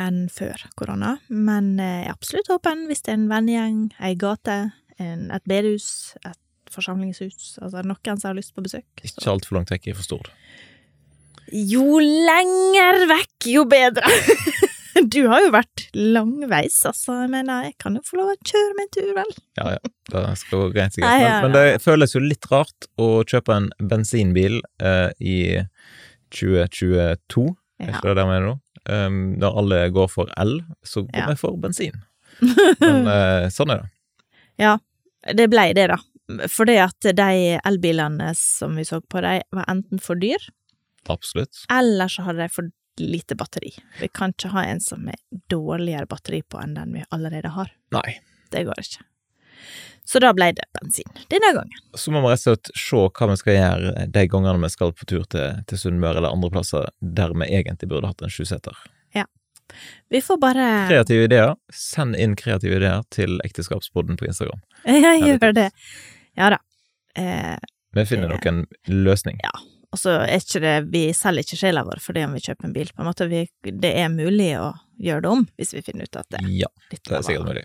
Enn 0.00 0.24
før 0.32 0.64
korona. 0.78 1.16
Men 1.28 1.74
eh, 1.78 2.00
jeg 2.02 2.08
er 2.08 2.16
absolutt 2.16 2.50
åpen 2.54 2.86
hvis 2.88 3.04
det 3.06 3.12
er 3.12 3.18
en 3.20 3.28
vennegjeng, 3.30 3.82
ei 4.02 4.14
gate, 4.18 4.56
en, 4.98 5.28
et 5.34 5.44
bedehus, 5.50 5.86
et 6.24 6.40
forsamlingshus. 6.74 7.58
Altså 7.62 7.84
noen 7.86 8.18
som 8.18 8.30
har 8.32 8.38
lyst 8.40 8.54
på 8.56 8.64
besøk. 8.64 8.86
så- 9.04 9.12
Ikke 9.20 9.30
altfor 9.36 9.58
langt 9.60 9.70
vekk 9.70 9.90
for 9.94 10.02
stor 10.02 10.30
Jo 11.52 11.98
lenger 12.00 13.04
vekk, 13.06 13.36
jo 13.52 13.64
bedre. 13.68 14.08
Du 15.14 15.20
har 15.30 15.40
jo 15.44 15.50
vært 15.54 15.84
langveis, 15.96 16.76
altså. 16.86 17.16
Mener, 17.30 17.64
jeg 17.70 17.74
kan 17.82 17.96
jo 17.98 18.02
få 18.06 18.18
lov 18.20 18.32
å 18.32 18.36
kjøre 18.46 18.76
meg 18.78 18.86
en 18.86 18.92
tur, 18.96 19.10
vel. 19.16 19.32
Ja, 19.58 19.66
ja, 19.76 19.92
det 20.14 20.22
skal 20.40 20.62
gå 20.64 20.68
greit 20.76 20.94
sikkert. 20.96 21.10
Men, 21.18 21.26
ja, 21.26 21.40
men 21.42 21.56
det 21.56 21.82
føles 21.84 22.14
jo 22.14 22.22
litt 22.22 22.46
rart 22.52 22.88
å 23.00 23.08
kjøpe 23.26 23.56
en 23.58 23.68
bensinbil 23.90 24.60
eh, 24.82 25.10
i 25.20 25.38
2022, 26.34 27.46
er 27.80 27.88
Ja. 27.88 27.92
ikke 27.98 28.08
det 28.12 28.16
det 28.20 28.26
mener 28.28 28.46
nå? 28.52 28.56
Um, 28.84 29.20
når 29.40 29.58
alle 29.62 29.78
går 29.94 30.08
for 30.12 30.28
el, 30.38 30.58
så 30.84 31.02
går 31.06 31.22
Ja. 31.22 31.26
vi 31.30 31.36
for 31.40 31.56
bensin. 31.56 32.02
Men 32.80 33.06
eh, 33.08 33.48
sånn 33.54 33.70
er 33.72 33.82
det. 33.84 33.90
Ja, 34.60 34.76
det 35.34 35.48
blei 35.50 35.72
det, 35.74 35.88
da. 35.90 35.98
Fordi 36.48 36.76
at 36.80 37.00
de 37.16 37.58
elbilene 37.64 38.30
som 38.36 38.76
vi 38.76 38.84
så 38.84 39.00
på, 39.00 39.20
de 39.24 39.40
var 39.52 39.64
enten 39.68 40.00
for 40.00 40.14
dyr, 40.16 40.40
Absolutt. 41.08 41.64
eller 41.72 42.08
så 42.08 42.22
hadde 42.24 42.44
de 42.46 42.48
for 42.52 42.70
lite 43.00 43.36
batteri. 43.38 43.72
Vi 44.00 44.08
kan 44.14 44.34
ikke 44.34 44.52
ha 44.54 44.64
en 44.68 44.80
som 44.80 45.08
er 45.10 45.18
dårligere 45.50 46.06
batteri 46.10 46.42
på 46.42 46.60
enn 46.62 46.76
den 46.76 46.94
vi 46.98 47.04
allerede 47.14 47.50
har. 47.56 47.72
Nei. 47.96 48.20
Det 48.54 48.64
går 48.68 48.80
ikke. 48.82 49.04
Så 50.04 50.20
da 50.20 50.34
ble 50.36 50.50
det 50.52 50.66
bensin 50.76 51.08
denne 51.32 51.54
gangen. 51.56 51.84
Så 51.96 52.12
må 52.12 52.20
vi 52.20 52.32
rett 52.34 52.42
og 52.44 52.58
slett 52.58 52.72
se 52.76 53.00
hva 53.08 53.28
vi 53.30 53.36
skal 53.40 53.56
gjøre 53.56 54.06
de 54.12 54.24
gangene 54.28 54.60
vi 54.66 54.72
skal 54.74 54.92
på 54.92 55.06
tur 55.08 55.24
til, 55.32 55.62
til 55.70 55.80
Sunnmøre 55.80 56.20
eller 56.20 56.34
andre 56.36 56.50
plasser 56.52 56.90
der 57.00 57.32
vi 57.32 57.48
egentlig 57.48 57.88
burde 57.88 58.10
hatt 58.12 58.22
en 58.26 58.32
sjuseter. 58.32 58.76
Vi 60.08 60.20
får 60.20 60.36
bare 60.38 60.88
Kreative 60.88 61.24
ideer. 61.24 61.54
Send 61.72 62.16
inn 62.20 62.36
kreative 62.36 62.76
ideer 62.76 63.04
til 63.14 63.38
Ekteskapsboden 63.44 64.18
på 64.20 64.28
Instagram. 64.28 64.60
Jeg 64.84 65.22
gjør 65.24 65.54
det. 65.56 65.70
Ja 66.38 66.50
da. 66.54 66.58
Eh, 67.16 67.56
Vi 67.94 68.04
finner 68.10 68.28
nok 68.34 68.46
en 68.50 68.64
løsning. 68.90 69.40
Og 69.94 69.98
så 70.00 70.10
er 70.26 70.40
ikke 70.42 70.58
det 70.64 70.72
Vi 70.90 71.04
selger 71.14 71.44
ikke 71.46 71.60
sjela 71.60 71.84
vår 71.86 72.00
fordi 72.02 72.24
om 72.26 72.32
vi 72.34 72.40
kjøper 72.42 72.66
en 72.66 72.74
bil. 72.74 72.88
På 72.90 72.98
en 73.04 73.08
måte 73.12 73.28
vi, 73.30 73.44
Det 73.62 73.92
er 73.94 74.08
mulig 74.10 74.50
å 74.58 74.72
gjøre 74.98 75.22
det 75.22 75.30
om, 75.30 75.44
hvis 75.58 75.70
vi 75.76 75.82
finner 75.86 76.02
ut 76.10 76.16
at 76.18 76.26
det, 76.34 76.40
Ja, 76.50 76.66
det 76.90 76.98
er 77.06 77.22
sikkert 77.22 77.46
mulig. 77.46 77.62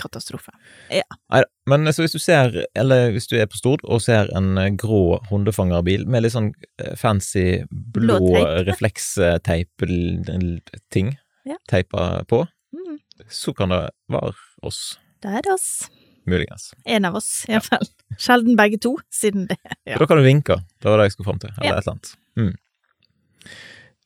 katastrofe. 0.00 0.48
Neida. 0.88 1.44
Men 1.68 1.84
så 1.92 2.00
hvis 2.02 2.14
du 2.16 2.18
ser, 2.22 2.54
eller 2.78 3.10
hvis 3.12 3.26
du 3.28 3.34
er 3.36 3.46
på 3.52 3.56
Stord 3.58 3.82
og 3.84 4.00
ser 4.00 4.30
en 4.38 4.56
eh, 4.58 4.70
grå 4.80 5.18
hundefangerbil 5.28 6.06
med 6.08 6.22
litt 6.24 6.32
sånn 6.32 6.52
eh, 6.80 6.94
fancy 6.96 7.66
blå 7.70 8.16
Blå 8.18 8.30
teip. 8.32 8.66
refleksteip-ting 8.70 11.16
Ja. 11.44 11.56
teipa 11.68 12.24
på, 12.28 12.46
Mm. 12.72 12.98
så 13.28 13.52
kan 13.56 13.68
det 13.70 13.90
være 14.08 14.32
oss, 14.62 14.98
Da 15.22 15.28
er 15.38 15.42
det 15.42 15.52
oss. 15.52 15.88
muligens. 16.26 16.72
En 16.86 17.04
av 17.04 17.14
oss, 17.16 17.44
iallfall. 17.48 17.86
Sjelden 18.20 18.56
begge 18.58 18.76
to, 18.84 18.96
siden 19.14 19.46
det 19.48 19.56
Ja. 19.88 19.96
Da 20.00 20.06
kan 20.06 20.20
du 20.20 20.24
vinke, 20.26 20.58
det 20.80 20.90
var 20.90 21.00
det 21.00 21.08
jeg 21.08 21.16
skulle 21.16 21.30
fram 21.30 21.38
til, 21.42 21.52
eller 21.56 21.70
Ja. 21.70 21.78
et 21.78 21.86
eller 21.86 21.94
annet. 21.96 22.10
Mm. 22.36 22.52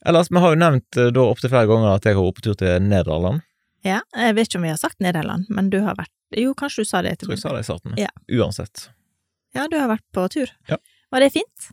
Ellers, 0.07 0.31
vi 0.31 0.39
har 0.43 0.53
jo 0.55 0.61
nevnt 0.61 0.97
eh, 1.01 1.11
da 1.17 1.25
opptil 1.31 1.51
flere 1.53 1.69
ganger 1.71 1.95
at 1.97 2.07
jeg 2.07 2.17
har 2.19 2.27
vært 2.27 2.39
på 2.39 2.45
tur 2.47 2.57
til 2.61 2.83
Nederland. 2.85 3.43
Ja, 3.85 4.01
jeg 4.17 4.35
vet 4.37 4.49
ikke 4.49 4.61
om 4.61 4.67
vi 4.67 4.73
har 4.73 4.81
sagt 4.81 5.01
Nederland, 5.05 5.49
men 5.53 5.71
du 5.73 5.81
har 5.85 5.97
vært 5.99 6.13
Jo, 6.41 6.55
kanskje 6.57 6.83
du 6.85 6.89
sa 6.89 7.01
det 7.05 7.11
Jeg 7.15 7.19
tror 7.21 7.35
jeg 7.37 7.43
sa 7.45 7.51
det 7.55 7.61
i 7.63 7.67
starten. 7.69 7.97
Ja. 8.01 8.09
Uansett. 8.41 8.89
Ja, 9.55 9.67
du 9.71 9.77
har 9.79 9.91
vært 9.93 10.05
på 10.17 10.25
tur. 10.35 10.51
Ja. 10.71 10.79
Var 11.15 11.23
det 11.23 11.29
fint? 11.37 11.69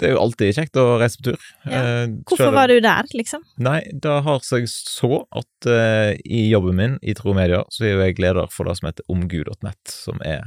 Det 0.00 0.08
er 0.08 0.12
jo 0.16 0.22
alltid 0.24 0.54
kjekt 0.56 0.76
å 0.80 0.96
reise 0.98 1.20
på 1.20 1.24
tur. 1.30 1.42
Ja. 1.70 1.80
Eh, 2.02 2.08
Hvorfor 2.26 2.50
var 2.54 2.66
du 2.72 2.80
der, 2.82 3.04
liksom? 3.14 3.42
Nei, 3.62 3.80
det 3.92 4.10
har 4.26 4.40
seg 4.42 4.66
så 4.70 5.20
at 5.30 5.68
uh, 5.70 6.10
i 6.26 6.48
jobben 6.50 6.74
min 6.80 6.96
i 7.02 7.14
Tro 7.14 7.34
Media, 7.36 7.62
så 7.70 7.84
er 7.86 7.92
jo 7.94 8.02
jeg 8.02 8.18
leder 8.22 8.50
for 8.50 8.66
det 8.66 8.74
som 8.80 8.88
heter 8.90 9.06
omgud.nett, 9.14 9.84
som 9.94 10.18
er 10.26 10.42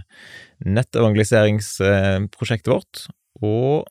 nettevangeliseringsprosjektet 0.68 2.74
vårt. 2.74 3.06
Og 3.42 3.86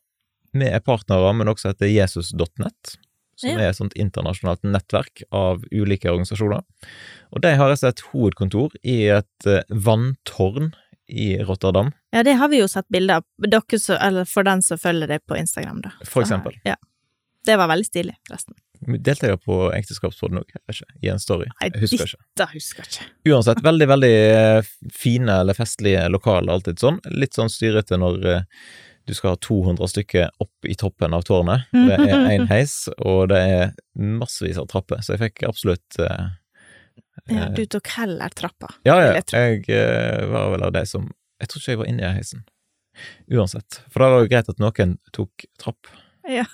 vi 0.57 0.67
er 0.69 0.81
partnere 0.85 1.33
med 1.37 1.47
noe 1.49 1.59
som 1.61 1.71
heter 1.73 1.89
jesus.nett, 1.93 2.97
som 3.37 3.51
Ja. 3.51 3.59
er 3.59 3.69
et 3.71 3.77
sånt 3.77 3.95
internasjonalt 3.97 4.63
nettverk 4.65 5.23
av 5.33 5.63
ulike 5.73 6.09
organisasjoner. 6.09 6.63
Og 7.33 7.41
de 7.43 7.55
har 7.57 7.69
altså 7.71 7.89
et 7.89 8.01
hovedkontor 8.13 8.71
i 8.83 9.09
et 9.13 9.47
eh, 9.47 9.63
vanntårn 9.69 10.73
i 11.09 11.37
Rotterdam, 11.39 11.93
Ja, 12.11 12.23
det 12.27 12.33
har 12.41 12.49
vi 12.49 12.59
jo 12.61 12.69
sett 12.69 12.89
bilder 12.89 13.21
av. 13.21 13.25
Dere 13.39 13.99
eller 14.01 14.25
for 14.25 14.43
den 14.47 14.63
som 14.63 14.79
følger 14.79 15.07
det 15.11 15.21
på 15.27 15.37
Instagram, 15.37 15.81
da. 15.85 15.91
for 16.05 16.23
Så 16.23 16.27
eksempel. 16.27 16.57
Ja. 16.65 16.77
Det 17.47 17.57
var 17.57 17.69
veldig 17.71 17.87
stilig, 17.87 18.17
forresten. 18.27 18.57
Delte 19.07 19.29
jeg 19.31 19.39
på 19.45 19.57
Ekteskapspodden 19.73 20.41
òg, 20.43 20.51
i 21.03 21.09
en 21.09 21.21
story? 21.23 21.47
Nei, 21.61 21.71
Jeg 21.71 21.85
husker 21.85 22.09
ikke. 22.11 22.25
Det 22.37 22.47
husker 22.53 22.89
ikke. 22.89 23.07
Uansett, 23.31 23.63
veldig, 23.65 23.89
veldig 23.89 24.11
eh, 24.33 24.73
fine 24.93 25.39
eller 25.45 25.55
festlige 25.57 26.09
lokaler, 26.13 26.53
alltid 26.53 26.83
sånn. 26.83 26.99
Litt 27.15 27.39
sånn 27.39 27.53
styrete 27.53 27.99
når 28.03 28.27
eh, 28.33 28.43
du 29.07 29.15
skal 29.15 29.37
ha 29.37 29.41
200 29.47 29.89
stykker 29.95 30.31
opp 30.43 30.67
i 30.69 30.75
toppen 30.75 31.15
av 31.15 31.23
tårnet. 31.29 31.71
Det 31.73 32.01
er 32.03 32.27
én 32.35 32.49
heis, 32.51 32.89
og 32.99 33.29
det 33.31 33.39
er 33.39 33.73
massevis 33.95 34.59
av 34.59 34.67
trapper, 34.73 35.01
så 35.07 35.15
jeg 35.15 35.23
fikk 35.29 35.47
absolutt 35.49 36.01
eh, 36.03 36.27
Ja, 37.25 37.47
eh, 37.47 37.55
du 37.57 37.65
tok 37.71 37.89
heller 37.97 38.33
trappa. 38.37 38.71
Ja, 38.87 38.99
ja, 39.03 39.15
jeg 39.17 39.25
jeg 39.33 39.71
eh, 39.73 40.27
var 40.31 40.53
vel 40.55 40.67
av 40.67 40.75
de 40.77 40.85
som 40.89 41.09
Jeg 41.41 41.51
tror 41.51 41.61
ikke 41.61 41.73
jeg 41.73 41.81
var 41.83 41.89
inne 41.91 42.05
i 42.05 42.17
heisen. 42.17 42.45
Uansett. 43.29 43.81
For 43.93 44.01
da 44.01 44.13
var 44.13 44.25
det 44.25 44.31
greit 44.33 44.49
at 44.49 44.61
noen 44.63 44.97
tok 45.13 45.45
trapp. 45.61 45.91
Ja. 46.25 46.47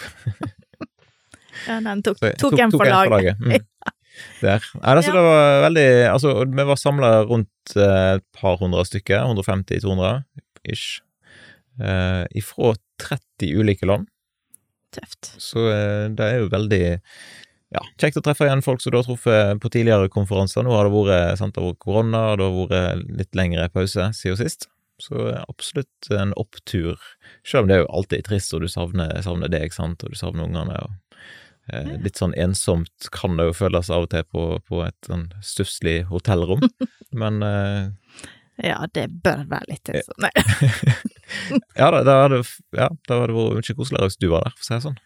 ja, 1.68 1.78
den 1.86 2.02
tok, 2.04 2.20
jeg 2.20 2.36
tok, 2.40 2.58
en 2.60 2.74
for 2.74 2.84
laget. 2.84 3.40
Mm. 3.40 3.64
Der. 4.42 4.60
Nei, 4.76 4.92
altså, 4.92 5.12
Ja. 5.12 5.16
det 5.16 5.22
var 5.24 5.62
veldig 5.64 5.86
Altså, 6.10 6.32
vi 6.44 6.64
var 6.68 6.76
samla 6.76 7.10
rundt 7.30 7.76
eh, 7.76 8.16
et 8.18 8.26
par 8.36 8.58
hundre 8.60 8.84
stykker, 8.84 9.22
150-200 9.24 10.20
ish, 10.68 11.00
Uh, 11.80 12.26
ifra 12.36 12.74
30 13.00 13.54
ulike 13.56 13.86
land. 13.88 14.08
Tøft. 14.92 15.30
Så 15.40 15.62
uh, 15.70 16.10
det 16.12 16.26
er 16.26 16.42
jo 16.42 16.50
veldig 16.52 16.82
ja, 17.70 17.82
kjekt 18.02 18.18
å 18.18 18.24
treffe 18.26 18.48
igjen 18.48 18.64
folk 18.66 18.82
som 18.82 18.90
du 18.92 18.98
har 18.98 19.06
truffet 19.06 19.60
på 19.62 19.70
tidligere 19.70 20.10
konferanser. 20.10 20.64
Nå 20.66 20.74
har 20.74 20.88
det 20.88 20.94
vært, 20.94 21.38
sant, 21.38 21.54
det 21.54 21.62
har 21.62 21.70
vært 21.70 21.84
korona, 21.84 22.22
og 22.32 22.40
det 22.40 22.48
har 22.48 22.56
vært 22.58 23.04
litt 23.20 23.38
lengre 23.38 23.68
pause 23.74 24.10
siden 24.18 24.40
sist. 24.40 24.66
Så 25.00 25.28
eh, 25.30 25.44
absolutt 25.48 26.10
en 26.12 26.34
opptur, 26.40 26.98
selv 27.46 27.64
om 27.64 27.70
det 27.70 27.78
er 27.78 27.84
jo 27.84 27.92
alltid 28.00 28.26
trist, 28.26 28.54
og 28.54 28.64
du 28.64 28.68
savner, 28.70 29.14
savner 29.24 29.52
deg, 29.52 29.72
sant, 29.74 30.02
og 30.04 30.12
du 30.12 30.18
savner 30.18 30.48
ungene. 30.48 30.76
og 30.82 31.22
eh, 31.72 31.94
Litt 32.04 32.20
sånn 32.20 32.34
ensomt 32.38 33.10
kan 33.14 33.38
det 33.38 33.48
jo 33.50 33.56
føles 33.62 33.90
av 33.92 34.08
og 34.08 34.12
til 34.14 34.26
på, 34.28 34.44
på 34.66 34.82
et 34.86 35.08
sånn 35.08 35.28
stusslig 35.44 36.02
hotellrom, 36.10 36.66
men 37.22 37.40
eh, 37.46 38.28
Ja, 38.64 38.78
det 38.94 39.06
bør 39.24 39.44
være 39.48 39.70
litt 39.72 39.88
Eh, 39.92 40.02
sånn. 40.06 40.26
Nei. 40.26 40.32
Ja, 41.78 41.86
da, 41.94 42.00
da 42.02 42.14
hadde, 42.24 42.40
ja, 42.74 42.88
det 43.06 43.16
vært 43.20 43.34
mye 43.60 43.74
koseligere 43.78 44.08
hvis 44.10 44.18
du 44.18 44.26
var 44.32 44.42
der, 44.48 44.54
for 44.58 44.64
å 44.64 44.66
si 44.66 44.72
det 44.74 44.80
sånn. 44.82 44.96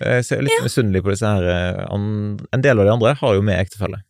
Jeg 0.00 0.24
ser 0.24 0.40
litt 0.46 0.62
misunnelig 0.64 1.02
på 1.04 1.12
disse 1.12 1.28
her 1.28 1.44
eh, 1.52 1.82
En 1.92 2.64
del 2.64 2.80
av 2.80 2.88
de 2.88 2.92
andre 2.94 3.12
har 3.20 3.34
jo 3.36 3.42
med 3.44 3.60
ektefelle. 3.60 4.00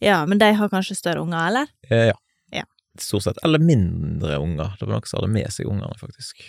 Ja, 0.00 0.22
men 0.26 0.40
de 0.40 0.48
har 0.56 0.72
kanskje 0.72 0.96
større 0.96 1.20
unger, 1.20 1.42
eller? 1.50 1.68
Eh, 1.90 2.06
ja. 2.10 2.16
Ja. 2.56 2.64
Stort 2.98 3.26
sett. 3.28 3.38
Eller 3.44 3.60
mindre 3.60 4.38
unger. 4.40 4.72
Det 4.80 4.88
var 4.88 4.96
noen 4.96 5.10
som 5.12 5.20
hadde 5.20 5.32
med 5.36 5.52
seg 5.52 5.68
ungene, 5.68 5.92
faktisk. 6.00 6.46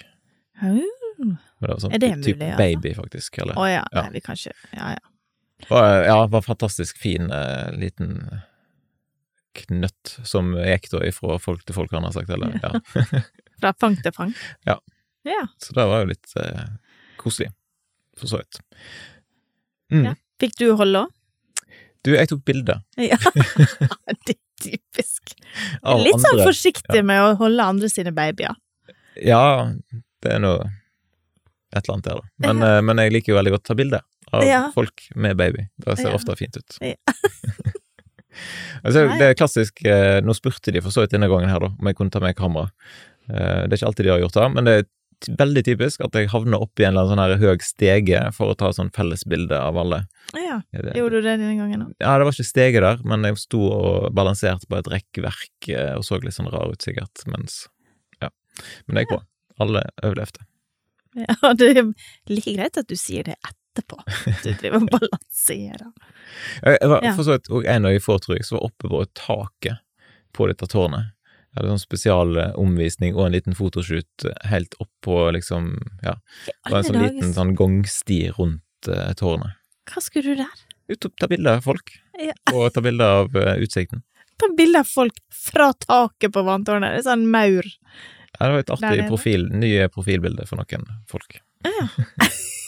Å 0.63 1.67
det 1.67 1.75
sånn 1.83 1.93
Er 1.93 2.01
det 2.01 2.11
typ 2.23 2.39
mulig, 2.39 2.47
altså? 2.53 2.61
baby, 2.63 2.93
faktisk. 2.97 3.41
Eller, 3.43 3.59
ja. 3.69 3.83
Ja. 3.91 4.05
Nei, 4.07 4.15
vi 4.15 4.21
kan 4.25 4.39
ikke 4.39 4.55
Ja, 4.77 4.93
ja. 4.95 5.67
var, 5.69 5.89
ja, 6.07 6.15
var 6.31 6.41
fantastisk 6.47 6.97
fin 7.03 7.27
eh, 7.35 7.67
liten 7.77 8.15
knøtt 9.57 10.15
som 10.27 10.53
gikk 10.55 10.89
da 10.93 11.03
ifra 11.07 11.37
folk 11.41 11.63
til 11.67 11.75
folk, 11.77 11.93
han 11.95 12.07
har 12.07 12.15
sagt. 12.15 12.31
Eller, 12.31 12.57
ja. 12.61 13.21
Fra 13.61 13.73
fang 13.79 13.97
til 14.01 14.13
fang. 14.15 14.33
Ja. 14.67 14.77
Ja. 15.27 15.45
Så 15.61 15.75
det 15.77 15.85
var 15.85 16.03
jo 16.03 16.11
litt 16.11 16.35
eh, 16.41 16.67
koselig, 17.21 17.51
for 18.17 18.31
så 18.31 18.41
vidt. 18.41 18.61
Mm. 19.93 20.05
Ja. 20.09 20.13
Fikk 20.41 20.57
du 20.57 20.71
holde 20.79 21.05
òg? 21.05 21.17
Du, 22.01 22.15
jeg 22.15 22.31
tok 22.31 22.39
bilde 22.47 22.79
Ja. 23.11 23.19
det 24.25 24.33
er 24.33 24.37
typisk. 24.61 25.35
Litt 25.35 26.21
sånn 26.21 26.35
andre. 26.35 26.45
forsiktig 26.47 27.03
med 27.05 27.21
å 27.21 27.33
holde 27.39 27.65
andre 27.73 27.89
sine 27.91 28.13
babyer. 28.15 28.55
Ja, 29.21 29.73
det 30.23 30.37
er 30.37 30.41
noe 30.41 30.69
et 31.71 31.85
eller 31.85 31.95
annet 31.95 32.07
der, 32.07 32.19
da. 32.19 32.31
Men, 32.43 32.63
eh, 32.67 32.79
men 32.83 32.99
jeg 32.99 33.13
liker 33.15 33.33
jo 33.33 33.37
veldig 33.39 33.53
godt 33.55 33.63
å 33.63 33.69
ta 33.71 33.77
bilde 33.79 34.01
av 34.31 34.73
folk 34.75 35.05
med 35.15 35.37
baby. 35.39 35.67
Det 35.79 35.97
ser 35.99 36.15
ofte 36.15 36.35
fint 36.39 36.57
ut. 36.57 36.77
Ja. 36.83 36.95
Altså, 38.83 39.05
det 39.19 39.27
er 39.31 39.37
klassisk 39.39 39.83
eh, 39.85 40.19
Nå 40.25 40.33
spurte 40.37 40.71
de 40.73 40.81
for 40.83 40.93
så 40.93 41.03
vidt 41.05 41.13
denne 41.15 41.29
gangen 41.31 41.49
her, 41.51 41.59
da, 41.63 41.71
om 41.77 41.89
jeg 41.91 41.97
kunne 41.99 42.13
ta 42.13 42.21
med 42.23 42.35
kamera. 42.37 42.71
Eh, 43.29 43.63
det 43.67 43.73
er 43.75 43.79
ikke 43.81 43.91
alltid 43.91 44.07
de 44.07 44.13
har 44.15 44.23
gjort 44.25 44.39
det, 44.39 44.49
men 44.55 44.67
det 44.69 44.75
er 44.81 44.89
veldig 45.37 45.61
typisk 45.67 46.01
at 46.01 46.15
jeg 46.17 46.31
havner 46.31 46.63
oppi 46.63 46.81
en 46.87 46.95
eller 46.95 47.11
annen 47.13 47.37
sånn 47.37 47.43
høy 47.43 47.61
stege 47.61 48.21
for 48.33 48.49
å 48.49 48.55
ta 48.57 48.71
sånn 48.73 48.89
fellesbilde 48.95 49.53
av 49.53 49.77
alle. 49.77 49.99
Ja. 50.33 50.61
Det- 50.73 50.95
Gjorde 50.97 51.19
du 51.21 51.27
det 51.27 51.35
denne 51.37 51.57
gangen 51.59 51.83
òg? 51.85 51.91
Ja, 52.01 52.15
det 52.17 52.25
var 52.25 52.33
ikke 52.33 52.47
stege 52.49 52.81
der, 52.81 53.03
men 53.05 53.27
jeg 53.29 53.37
sto 53.37 53.61
og 53.69 54.07
balanserte 54.17 54.65
på 54.67 54.79
et 54.79 54.89
rekkverk 54.89 55.69
eh, 55.69 55.93
og 55.99 56.03
så 56.07 56.17
litt 56.23 56.33
sånn 56.33 56.49
rar 56.51 56.71
ut, 56.73 56.81
sikkert, 56.81 57.21
mens 57.29 57.67
Ja. 58.21 58.29
Men 58.87 58.95
det 58.97 59.05
gikk 59.05 59.13
bra. 59.17 59.21
Alle 59.61 59.83
overlevde. 60.01 60.41
Ja, 61.21 61.53
det 61.59 61.69
er 61.77 61.93
like 62.31 62.53
greit 62.57 62.77
at 62.81 62.87
du 62.89 62.95
sier 62.97 63.23
det 63.29 63.35
etterpå. 63.71 64.01
Du 64.43 64.51
driver 64.53 64.77
og 64.77 64.89
balanserer. 64.91 65.87
Jeg, 66.65 66.89
var 66.91 67.07
for 67.15 67.27
så 67.27 67.37
vidt 67.37 67.49
òg 67.51 67.65
en 67.71 67.87
av 67.87 67.95
de 67.95 68.03
få, 68.03 68.17
tror 68.21 68.37
jeg, 68.37 68.45
som 68.47 68.57
var 68.57 68.69
oppe 68.69 68.91
på 68.91 69.01
taket 69.17 69.81
på 70.35 70.47
dette 70.47 70.67
tårnet. 70.71 71.11
Jeg 71.51 71.59
hadde 71.59 71.73
sånn 71.73 71.81
spesialomvisning 71.83 73.17
og 73.17 73.25
en 73.25 73.33
liten 73.35 73.57
fotoshoot 73.57 74.25
helt 74.47 74.77
opp 74.79 74.91
på 75.03 75.17
liksom 75.35 75.73
Ja, 75.99 76.13
det 76.45 76.71
var 76.71 76.77
en 76.79 76.87
sånn 76.87 77.01
liten 77.03 77.33
sånn 77.35 77.51
gangsti 77.59 78.21
rundt 78.37 78.87
uh, 78.87 79.11
tårnet. 79.19 79.57
Hva 79.91 80.03
skulle 80.03 80.31
du 80.31 80.45
der? 80.45 80.63
Ut 80.91 81.09
og 81.09 81.17
ta 81.19 81.27
bilde 81.31 81.57
av 81.59 81.67
folk, 81.67 81.91
Ja. 82.21 82.37
og 82.55 82.71
ta 82.71 82.83
bilde 82.85 83.03
av 83.03 83.35
uh, 83.35 83.57
utsikten. 83.59 84.05
Ta 84.39 84.47
bilde 84.55 84.79
av 84.79 84.87
folk 84.87 85.19
fra 85.35 85.73
taket 85.75 86.31
på 86.31 86.45
vanntårnet. 86.47 86.95
Det 86.95 87.03
er 87.03 87.09
sånn 87.09 87.27
maur. 87.33 87.67
Ja, 87.67 88.47
det 88.47 88.51
var 88.53 88.63
et 88.63 88.73
artig 88.77 89.07
profil, 89.11 89.49
nye 89.51 89.91
profilbilde 89.91 90.47
for 90.47 90.61
noen 90.61 90.87
folk. 91.11 91.41
Ja, 91.67 91.89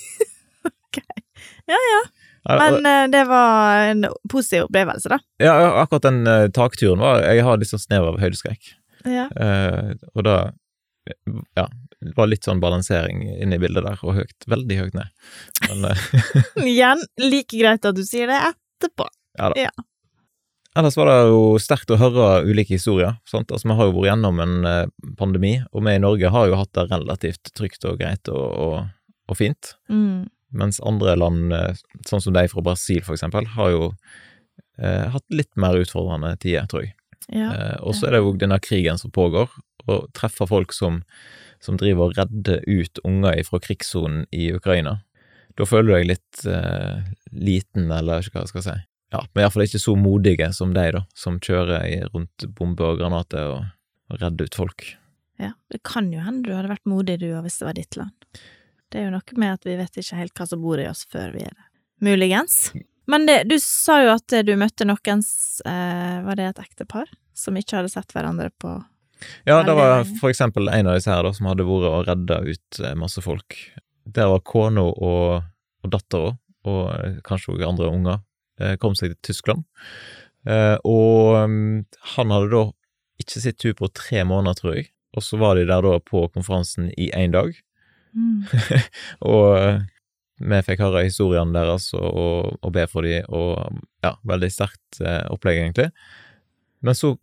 ja. 0.99 2.03
Ja, 2.43 2.57
Men 2.59 2.85
eh, 2.85 3.09
det 3.11 3.23
var 3.23 3.77
en 3.77 4.05
positiv 4.31 4.63
opplevelse, 4.63 5.09
da. 5.09 5.19
Ja, 5.37 5.53
akkurat 5.81 6.03
den 6.03 6.27
uh, 6.27 6.49
takturen 6.51 6.99
var 6.99 7.23
Jeg 7.23 7.45
har 7.47 7.59
litt 7.59 7.71
sånn 7.71 7.79
snev 7.79 8.09
av 8.09 8.19
høydeskrekk. 8.19 8.73
Ja. 9.07 9.29
Uh, 9.31 9.95
og 10.13 10.27
da 10.27 10.35
Ja, 11.55 11.67
det 12.03 12.13
var 12.17 12.27
litt 12.27 12.43
sånn 12.47 12.61
balansering 12.63 13.23
inne 13.31 13.55
i 13.55 13.63
bildet 13.63 13.87
der, 13.87 14.03
og 14.03 14.19
høyt. 14.19 14.47
Veldig 14.51 14.79
høyt 14.81 14.99
ned. 14.99 15.31
Men 15.69 15.87
uh, 15.93 16.03
Igjen, 16.73 17.07
like 17.23 17.55
greit 17.55 17.87
at 17.87 17.95
du 17.95 18.03
sier 18.07 18.31
det 18.31 18.43
etterpå. 18.51 19.07
Ja 19.39 19.53
da 19.53 20.81
ellers 20.81 20.95
var 20.97 21.05
det 21.05 21.17
jo 21.29 21.41
sterkt 21.61 21.91
å 21.93 21.99
høre 22.01 22.27
ulike 22.49 22.73
historier. 22.73 23.19
Sant? 23.29 23.51
Altså, 23.53 23.67
vi 23.69 23.75
har 23.77 23.85
jo 23.85 23.93
vært 23.93 24.07
gjennom 24.07 24.39
en 24.41 24.55
pandemi, 25.19 25.51
og 25.69 25.83
vi 25.85 25.93
i 25.93 26.01
Norge 26.01 26.31
har 26.33 26.47
jo 26.49 26.57
hatt 26.57 26.71
det 26.73 26.87
relativt 26.89 27.51
trygt 27.53 27.85
og 27.85 27.99
greit 28.01 28.31
og, 28.33 28.47
og, 28.57 28.87
og 29.29 29.37
fint. 29.37 29.75
Mm. 29.85 30.32
Mens 30.53 30.79
andre 30.85 31.15
land, 31.17 31.53
eh, 31.53 31.79
sånn 32.07 32.21
som 32.21 32.35
de 32.35 32.45
fra 32.51 32.63
Brasil 32.65 33.01
for 33.05 33.17
eksempel, 33.17 33.47
har 33.55 33.71
jo 33.73 33.87
eh, 34.77 35.07
hatt 35.13 35.25
litt 35.33 35.51
mer 35.59 35.77
utfordrende 35.81 36.35
tider, 36.41 36.67
tror 36.69 36.85
jeg. 36.85 36.95
Ja. 37.29 37.49
Eh, 37.53 37.77
og 37.81 37.95
så 37.95 38.07
er 38.07 38.17
det 38.17 38.23
jo 38.23 38.35
denne 38.39 38.59
krigen 38.63 38.99
som 39.01 39.13
pågår, 39.13 39.51
og 39.87 40.07
treffer 40.15 40.47
folk 40.49 40.73
som, 40.75 41.01
som 41.63 41.79
driver 41.79 42.09
og 42.11 42.17
redder 42.19 42.63
ut 42.67 43.01
unger 43.07 43.41
fra 43.47 43.59
krigssonen 43.63 44.25
i 44.31 44.51
Ukraina. 44.55 44.99
Da 45.59 45.67
føler 45.69 45.89
du 45.89 45.95
deg 45.97 46.09
litt 46.13 46.45
eh, 46.49 47.03
liten, 47.31 47.91
eller 47.93 48.23
ikke 48.23 48.39
hva 48.39 48.45
jeg 48.47 48.53
skal 48.53 48.65
si. 48.65 48.79
Ja, 49.13 49.21
men 49.33 49.43
iallfall 49.43 49.67
ikke 49.67 49.81
så 49.81 49.93
modige 49.99 50.49
som 50.57 50.73
deg, 50.73 50.95
da, 50.95 51.03
som 51.17 51.37
kjører 51.43 52.07
rundt 52.15 52.47
bomber 52.57 52.95
og 52.95 53.01
granater 53.03 53.51
og, 53.51 53.67
og 54.09 54.21
redder 54.23 54.49
ut 54.49 54.57
folk. 54.57 54.87
ja. 55.41 55.53
Det 55.69 55.83
kan 55.85 56.09
jo 56.13 56.23
hende 56.25 56.47
du 56.47 56.55
hadde 56.55 56.71
vært 56.71 56.89
modig, 56.89 57.19
du 57.21 57.29
òg, 57.31 57.43
hvis 57.45 57.59
det 57.61 57.67
var 57.67 57.77
ditt 57.77 57.97
land. 57.99 58.41
Det 58.93 59.01
er 59.01 59.07
jo 59.07 59.15
noe 59.15 59.39
med 59.41 59.55
at 59.55 59.63
vi 59.65 59.75
vet 59.79 59.95
ikke 59.97 60.19
helt 60.19 60.37
hva 60.37 60.45
som 60.45 60.61
bor 60.61 60.77
i 60.77 60.85
oss 60.85 61.07
før 61.09 61.31
vi 61.33 61.41
er 61.41 61.53
det. 61.53 61.69
Muligens. 62.05 62.67
Men 63.09 63.25
det, 63.25 63.39
du 63.49 63.55
sa 63.59 63.97
jo 64.03 64.11
at 64.13 64.35
du 64.45 64.51
møtte 64.59 64.85
noens 64.87 65.61
eh, 65.67 66.19
Var 66.23 66.37
det 66.39 66.45
et 66.51 66.59
ektepar? 66.61 67.09
Som 67.35 67.57
ikke 67.57 67.79
hadde 67.79 67.91
sett 67.91 68.13
hverandre 68.13 68.51
på 68.61 68.75
Ja, 69.47 69.63
det 69.65 69.73
var 69.75 70.05
for 70.19 70.29
eksempel 70.29 70.69
en 70.69 70.91
av 70.91 70.99
disse 70.99 71.11
her 71.11 71.25
da, 71.25 71.31
som 71.33 71.49
hadde 71.49 71.65
vært 71.67 71.89
og 71.89 72.05
redda 72.11 72.37
ut 72.45 72.79
eh, 72.83 72.93
masse 72.99 73.23
folk. 73.23 73.57
Der 74.05 74.29
var 74.29 74.43
kona 74.45 74.83
og, 74.91 75.49
og 75.81 75.91
dattera, 75.91 76.35
og 76.67 76.81
eh, 76.93 77.19
kanskje 77.25 77.55
også 77.55 77.69
andre 77.69 77.89
unger, 77.89 78.21
eh, 78.59 78.75
kom 78.83 78.97
seg 78.99 79.15
til 79.15 79.31
Tyskland. 79.31 79.65
Eh, 80.45 80.75
og 80.83 81.39
mm, 81.49 81.85
han 82.17 82.35
hadde 82.35 82.51
da 82.51 82.63
ikke 83.23 83.43
sett 83.45 83.63
henne 83.63 83.79
på 83.79 83.91
tre 83.95 84.25
måneder, 84.27 84.59
tror 84.59 84.75
jeg, 84.77 84.89
og 85.15 85.23
så 85.23 85.39
var 85.39 85.55
de 85.55 85.67
der 85.71 85.87
da 85.87 85.97
på 86.03 86.27
konferansen 86.35 86.91
i 86.99 87.09
én 87.15 87.35
dag. 87.35 87.55
Mm. 88.13 88.45
Og 89.33 89.47
eh, 89.57 89.83
vi 90.43 90.61
fikk 90.65 90.81
høre 90.83 91.05
historiene 91.05 91.53
deres 91.55 91.91
og, 91.95 92.07
og, 92.09 92.55
og 92.65 92.71
be 92.75 92.83
for 92.89 93.05
dem, 93.05 93.23
og 93.31 93.77
ja, 94.03 94.15
veldig 94.27 94.49
sterkt 94.51 94.99
eh, 94.99 95.21
opplegg, 95.31 95.61
egentlig. 95.61 95.91
Men 96.83 96.97
så 96.97 97.13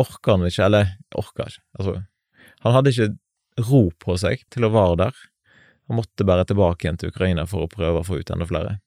orka 0.00 0.34
han 0.34 0.48
ikke, 0.48 0.64
eller 0.64 0.94
orka 1.14 1.46
ikke, 1.50 1.62
altså 1.78 1.94
Han 2.64 2.74
hadde 2.74 2.90
ikke 2.90 3.68
ro 3.68 3.84
på 4.00 4.16
seg 4.18 4.42
til 4.50 4.66
å 4.66 4.72
være 4.72 4.96
der. 5.04 5.22
Han 5.86 6.00
måtte 6.00 6.26
bare 6.26 6.46
tilbake 6.48 6.86
igjen 6.86 6.98
til 6.98 7.12
Ukraina 7.12 7.44
for 7.46 7.66
å 7.66 7.70
prøve 7.70 8.00
å 8.00 8.06
få 8.06 8.18
ut 8.18 8.32
enda 8.32 8.48
flere. 8.48 8.78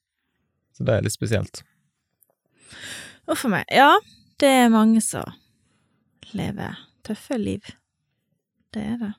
Så 0.74 0.84
det 0.84 0.96
er 0.96 1.06
litt 1.06 1.14
spesielt. 1.14 1.62
Uff 3.30 3.46
a 3.46 3.52
meg. 3.52 3.70
Ja, 3.70 3.92
det 4.42 4.50
er 4.64 4.74
mange 4.74 5.00
som 5.04 5.30
lever 6.34 6.76
tøffe 7.06 7.38
liv. 7.38 7.70
Det 8.74 8.82
er 8.82 8.98
det. 9.00 9.12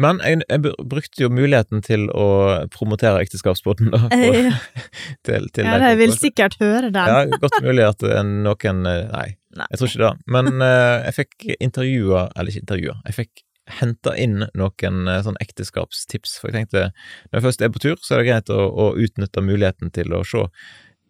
Men 0.00 0.20
jeg, 0.24 0.40
jeg 0.48 0.62
brukte 0.64 1.22
jo 1.22 1.30
muligheten 1.32 1.82
til 1.84 2.06
å 2.16 2.26
promotere 2.72 3.20
ekteskapsbåten, 3.24 3.92
da. 3.94 4.02
Eh, 4.20 4.24
For, 4.24 4.80
til, 5.26 5.46
til 5.54 5.68
ja, 5.68 5.76
de 5.82 5.92
vil 6.00 6.14
sikkert 6.16 6.56
høre 6.60 6.90
den. 6.94 7.12
Ja, 7.12 7.38
godt 7.42 7.60
mulig 7.64 7.86
at 7.86 8.02
er 8.06 8.24
noen 8.26 8.82
eh, 8.88 9.04
Nei, 9.10 9.28
Nei. 9.58 9.68
jeg 9.70 9.80
tror 9.80 9.92
ikke 9.92 10.02
det. 10.02 10.12
Men 10.36 10.50
uh, 10.62 10.96
jeg 11.06 11.16
fikk 11.16 11.46
intervjua 11.58 12.26
Eller 12.34 12.52
ikke 12.52 12.64
intervjua, 12.64 12.98
jeg 13.08 13.18
fikk 13.20 13.46
henta 13.80 14.16
inn 14.18 14.44
noen 14.58 15.00
uh, 15.06 15.20
sånn 15.24 15.38
ekteskapstips. 15.42 16.38
For 16.40 16.50
jeg 16.50 16.58
tenkte 16.58 16.86
når 16.90 17.38
jeg 17.38 17.46
først 17.48 17.64
er 17.64 17.74
på 17.74 17.82
tur, 17.82 17.98
så 18.02 18.16
er 18.16 18.22
det 18.22 18.30
greit 18.30 18.54
å, 18.54 18.60
å 18.66 18.92
utnytte 18.98 19.44
muligheten 19.46 19.92
til 19.94 20.16
å 20.16 20.24
se. 20.26 20.46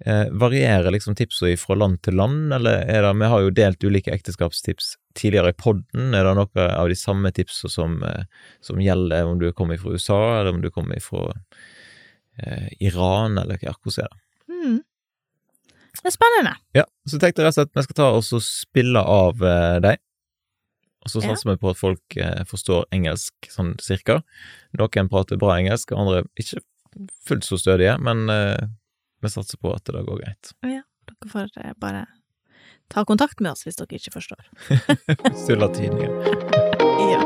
Eh, 0.07 0.30
varierer 0.33 0.90
liksom 0.95 1.12
tipsene 1.14 1.59
fra 1.61 1.75
land 1.76 1.99
til 2.02 2.14
land, 2.16 2.52
eller 2.57 2.87
er 2.88 3.02
det 3.04 3.11
Vi 3.21 3.28
har 3.28 3.40
jo 3.45 3.50
delt 3.50 3.85
ulike 3.85 4.12
ekteskapstips 4.14 4.95
tidligere 5.14 5.52
i 5.52 5.59
podden. 5.61 6.14
Er 6.16 6.25
det 6.25 6.35
noe 6.38 6.69
av 6.73 6.88
de 6.88 6.97
samme 6.97 7.28
tipsene 7.37 7.71
som, 7.71 8.02
eh, 8.02 8.25
som 8.64 8.80
gjelder 8.80 9.26
om 9.28 9.38
du 9.38 9.52
kommer 9.52 9.76
fra 9.78 9.90
USA, 9.92 10.40
eller 10.40 10.54
om 10.54 10.62
du 10.62 10.71
kommer 10.71 11.00
fra 11.04 11.35
eh, 12.38 12.69
Iran, 12.80 13.37
eller 13.38 13.59
hva, 13.61 13.75
hvordan 13.85 14.07
er 14.07 14.09
det? 14.09 14.23
Mm. 14.49 14.78
Det 16.00 16.07
er 16.09 16.14
spennende. 16.16 16.54
Ja, 16.78 16.85
så 17.07 17.19
tenkte 17.21 17.42
jeg 17.42 17.50
rett 17.50 17.59
og 17.59 17.61
slett 17.61 17.76
vi 17.76 17.83
skal 17.85 17.99
ta 17.99 18.09
og 18.16 18.42
spille 18.47 19.02
av 19.04 19.42
eh, 19.42 19.78
deg. 19.85 19.99
Og 21.04 21.11
så 21.12 21.21
Ja. 21.23 21.28
satser 21.35 21.50
vi 21.50 21.57
på 21.61 21.71
at 21.71 21.76
folk 21.80 22.16
eh, 22.16 22.45
forstår 22.49 22.87
engelsk 22.92 23.35
sånn 23.52 23.75
cirka. 23.80 24.23
Noen 24.76 25.09
prater 25.12 25.37
bra 25.37 25.59
engelsk, 25.59 25.92
andre 25.92 26.25
ikke 26.40 26.62
fullt 27.26 27.45
så 27.45 27.59
stødige, 27.61 27.99
men 28.00 28.28
eh, 28.30 28.66
vi 29.20 29.30
satser 29.30 29.58
på 29.60 29.72
at 29.74 29.84
det 29.84 30.04
går 30.06 30.22
greit. 30.24 30.52
Dere 30.64 31.30
får 31.32 31.50
eh, 31.60 31.72
bare 31.80 32.06
ta 32.90 33.04
kontakt 33.04 33.40
med 33.40 33.52
oss 33.52 33.66
hvis 33.66 33.78
dere 33.80 34.00
ikke 34.00 34.14
forstår. 34.16 34.46
Stille 35.44 35.70
tidningen. 35.74 36.10
Ja. 37.10 37.22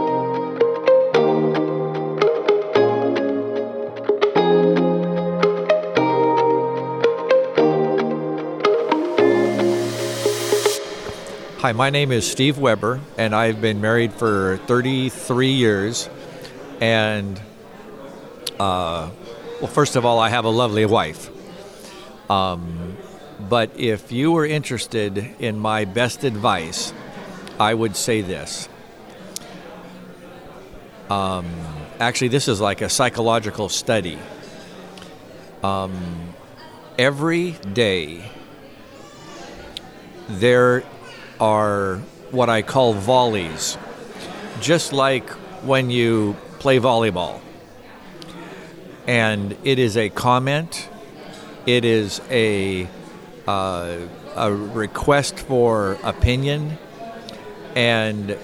Hi, 11.59 11.73
my 11.73 11.91
name 11.91 12.13
is 12.13 12.31
Steve 12.31 12.59
Weber, 12.59 13.01
and 13.19 13.35
I've 13.35 13.61
been 13.61 13.81
married 13.81 14.13
for 14.13 14.59
33 14.67 15.51
years. 15.51 16.09
And, 16.81 17.41
uh, 18.61 19.11
well, 19.61 19.67
first 19.67 19.97
of 19.97 20.05
all, 20.05 20.19
I 20.19 20.29
have 20.29 20.45
a 20.45 20.51
lovely 20.51 20.87
wife. 20.87 21.34
Um, 22.31 22.97
but 23.49 23.79
if 23.79 24.13
you 24.13 24.33
were 24.33 24.47
interested 24.47 25.19
in 25.39 25.59
my 25.59 25.85
best 25.85 26.25
advice, 26.25 26.93
I 27.59 27.75
would 27.75 27.97
say 27.97 28.21
this. 28.21 28.69
Um, 31.11 31.47
actually, 32.01 32.29
this 32.29 32.49
is 32.49 32.61
like 32.61 32.81
a 32.81 32.89
psychological 32.89 33.69
study. 33.69 34.19
Um, 35.63 36.35
every 36.99 37.53
day, 37.73 38.31
there 40.29 40.85
are 41.41 41.99
what 42.31 42.49
I 42.49 42.63
call 42.63 42.95
volleys, 42.95 43.77
just 44.61 44.93
like 44.93 45.29
when 45.63 45.91
you 45.91 46.37
play 46.59 46.79
volleyball. 46.79 47.41
And 49.07 49.57
it 49.65 49.79
is 49.79 49.97
a 49.97 50.09
comment, 50.09 50.89
it 51.67 51.85
is 51.85 52.21
a, 52.31 52.89
uh, 53.47 53.99
a 54.37 54.53
request 54.53 55.39
for 55.39 55.99
opinion, 56.03 56.79
and, 57.75 58.37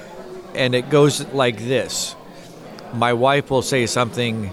and 0.54 0.74
it 0.74 0.90
goes 0.90 1.26
like 1.28 1.59
this 1.59 2.14
My 2.94 3.12
wife 3.12 3.50
will 3.50 3.62
say 3.62 3.87
something, 3.87 4.52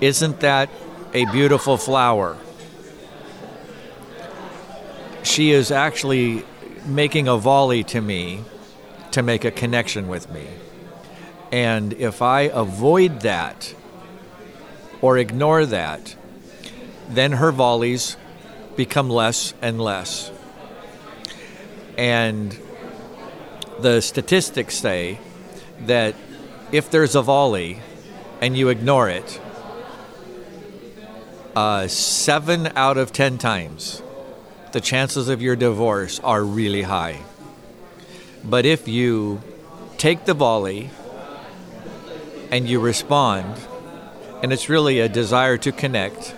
Isn't 0.00 0.40
that 0.40 0.68
a 1.12 1.24
beautiful 1.26 1.76
flower? 1.76 2.36
She 5.22 5.52
is 5.52 5.70
actually 5.70 6.44
making 6.84 7.28
a 7.28 7.36
volley 7.36 7.82
to 7.84 8.00
me 8.00 8.44
to 9.12 9.22
make 9.22 9.44
a 9.44 9.50
connection 9.50 10.08
with 10.08 10.30
me. 10.30 10.46
And 11.50 11.92
if 11.94 12.20
I 12.20 12.42
avoid 12.42 13.20
that 13.20 13.74
or 15.00 15.16
ignore 15.18 15.64
that, 15.66 16.16
then 17.08 17.32
her 17.32 17.52
volleys 17.52 18.16
become 18.76 19.10
less 19.10 19.54
and 19.62 19.80
less. 19.80 20.30
And 21.96 22.58
the 23.80 24.00
statistics 24.00 24.74
say 24.76 25.18
that 25.86 26.14
if 26.72 26.90
there's 26.90 27.14
a 27.14 27.22
volley 27.22 27.80
and 28.40 28.56
you 28.56 28.68
ignore 28.68 29.08
it, 29.08 29.40
uh, 31.54 31.86
seven 31.86 32.72
out 32.74 32.96
of 32.96 33.12
ten 33.12 33.38
times 33.38 34.02
the 34.72 34.80
chances 34.80 35.28
of 35.28 35.40
your 35.40 35.54
divorce 35.54 36.18
are 36.20 36.42
really 36.42 36.82
high. 36.82 37.20
But 38.42 38.66
if 38.66 38.88
you 38.88 39.40
take 39.98 40.24
the 40.24 40.34
volley 40.34 40.90
and 42.50 42.68
you 42.68 42.80
respond, 42.80 43.56
and 44.42 44.52
it's 44.52 44.68
really 44.68 44.98
a 44.98 45.08
desire 45.08 45.56
to 45.58 45.70
connect, 45.70 46.34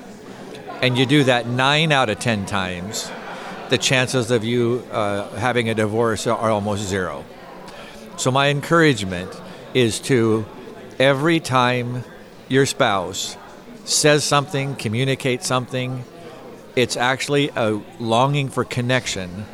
and 0.83 0.99
you 0.99 1.07
do 1.07 1.25
that 1.25 1.47
nine 1.47 1.93
out 1.93 2.11
of 2.11 2.19
ten 2.19 2.47
times, 2.47 3.11
the 3.69 3.79
chances 3.79 4.31
of 4.31 4.45
you 4.45 4.85
uh, 4.93 5.29
having 5.37 5.69
a 5.69 5.75
divorce 5.75 6.27
are 6.27 6.51
almost 6.51 6.83
zero. 6.83 7.25
So, 8.17 8.31
my 8.31 8.49
encouragement 8.49 9.31
is 9.75 10.01
to 10.01 10.47
every 10.99 11.41
time 11.41 12.05
your 12.49 12.67
spouse 12.67 13.37
says 13.85 14.25
something, 14.25 14.77
communicates 14.77 15.47
something, 15.47 16.05
it's 16.75 16.97
actually 16.97 17.51
a 17.57 17.81
longing 17.99 18.49
for 18.49 18.65
connection 18.65 19.47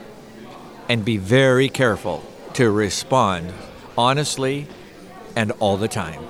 and 0.89 1.05
be 1.05 1.17
very 1.17 1.69
careful 1.69 2.25
to 2.55 2.71
respond 2.71 3.53
honestly 3.97 4.67
and 5.37 5.53
all 5.61 5.77
the 5.77 5.89
time. 5.89 6.23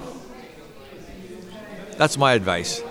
That's 1.96 2.18
my 2.18 2.32
advice. 2.32 2.82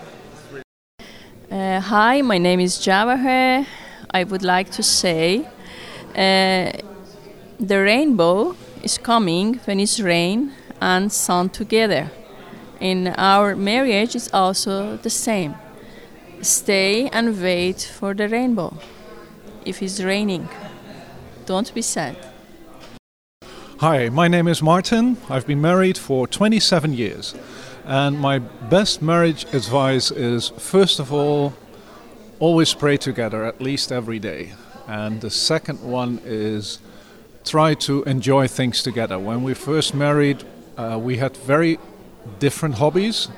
Uh, 1.52 1.82
hi, 1.82 2.22
my 2.22 2.38
name 2.38 2.62
is 2.62 2.78
Javaher. 2.78 3.66
I 4.10 4.24
would 4.24 4.42
like 4.42 4.72
to 4.72 4.82
say 4.82 5.46
uh, 6.16 6.72
the 7.60 7.78
rainbow 7.78 8.56
is 8.82 8.98
coming 8.98 9.60
when 9.66 9.82
it's 9.82 10.00
rain 10.00 10.54
and 10.80 11.12
sun 11.12 11.50
together. 11.50 12.10
In 12.80 13.08
our 13.18 13.58
marriage, 13.58 14.16
it's 14.16 14.34
also 14.34 14.96
the 14.96 15.10
same. 15.10 15.56
Stay 16.42 17.10
and 17.10 17.42
wait 17.42 17.82
for 17.82 18.14
the 18.14 18.30
rainbow. 18.30 18.78
If 19.66 19.82
it's 19.84 20.00
raining, 20.00 20.48
don't 21.46 21.74
be 21.74 21.82
sad. 21.82 22.16
Hi, 23.80 24.08
my 24.08 24.30
name 24.30 24.48
is 24.48 24.62
Martin. 24.62 25.18
I've 25.30 25.46
been 25.46 25.60
married 25.60 25.98
for 25.98 26.28
27 26.28 26.94
years. 26.94 27.36
And 27.86 28.20
my 28.20 28.39
best 28.39 29.02
marriage 29.02 29.46
advice 29.54 30.12
is 30.12 30.50
first 30.50 31.00
of 31.00 31.12
all, 31.12 31.54
always 32.39 32.74
pray 32.74 32.98
together 32.98 33.44
at 33.44 33.62
least 33.62 33.91
every 33.91 34.20
day. 34.20 34.54
And 34.88 35.22
the 35.22 35.30
second 35.30 35.82
one 35.82 36.22
is 36.26 36.80
try 37.44 37.74
to 37.74 38.04
enjoy 38.04 38.48
things 38.48 38.84
together. 38.84 39.17
When 39.17 39.44
we 39.44 39.54
first 39.54 39.94
married, 39.94 40.44
uh, 40.78 41.00
we 41.02 41.17
had 41.17 41.36
very 41.38 41.80
different 42.39 42.76
hobbies 42.76 43.30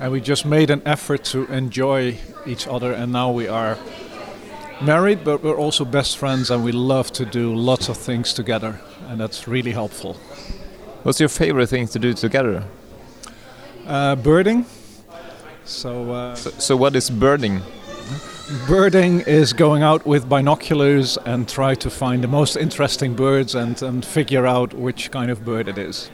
and 0.00 0.10
we 0.10 0.20
just 0.20 0.44
made 0.44 0.70
an 0.70 0.82
effort 0.84 1.24
to 1.24 1.46
enjoy 1.46 2.18
each 2.46 2.66
other. 2.66 2.92
And 2.92 3.12
now 3.12 3.30
we 3.30 3.48
are 3.48 3.78
married, 4.82 5.24
but 5.24 5.42
we're 5.42 5.56
also 5.56 5.84
best 5.84 6.18
friends 6.18 6.50
and 6.50 6.64
we 6.64 6.72
love 6.72 7.12
to 7.12 7.24
do 7.24 7.54
lots 7.54 7.88
of 7.88 7.96
things 7.96 8.32
together. 8.32 8.80
And 9.08 9.20
that's 9.20 9.46
really 9.46 9.72
helpful. 9.72 10.14
What's 11.04 11.20
your 11.20 11.28
favorite 11.28 11.68
thing 11.68 11.86
to 11.88 11.98
do 11.98 12.12
together? 12.14 12.64
Uh, 13.86 14.16
birding. 14.16 14.64
So, 15.64 16.10
uh, 16.10 16.34
So, 16.34 16.50
so 16.58 16.76
what 16.76 16.96
is 16.96 17.10
birding? 17.10 17.60
birding 18.68 19.20
is 19.20 19.52
going 19.54 19.82
out 19.82 20.06
with 20.06 20.28
binoculars 20.28 21.16
and 21.24 21.48
try 21.48 21.74
to 21.74 21.88
find 21.88 22.22
the 22.22 22.28
most 22.28 22.56
interesting 22.56 23.14
birds 23.14 23.54
and, 23.54 23.80
and 23.82 24.04
figure 24.04 24.46
out 24.46 24.74
which 24.74 25.10
kind 25.10 25.30
of 25.30 25.44
bird 25.44 25.68
it 25.68 25.78
is. 25.78 26.10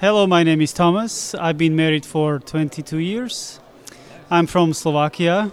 Hello, 0.00 0.26
my 0.26 0.42
name 0.42 0.60
is 0.60 0.72
Thomas. 0.72 1.34
I've 1.34 1.58
been 1.58 1.76
married 1.76 2.06
for 2.06 2.38
22 2.38 2.98
years. 2.98 3.60
I'm 4.30 4.46
from 4.46 4.72
Slovakia. 4.72 5.52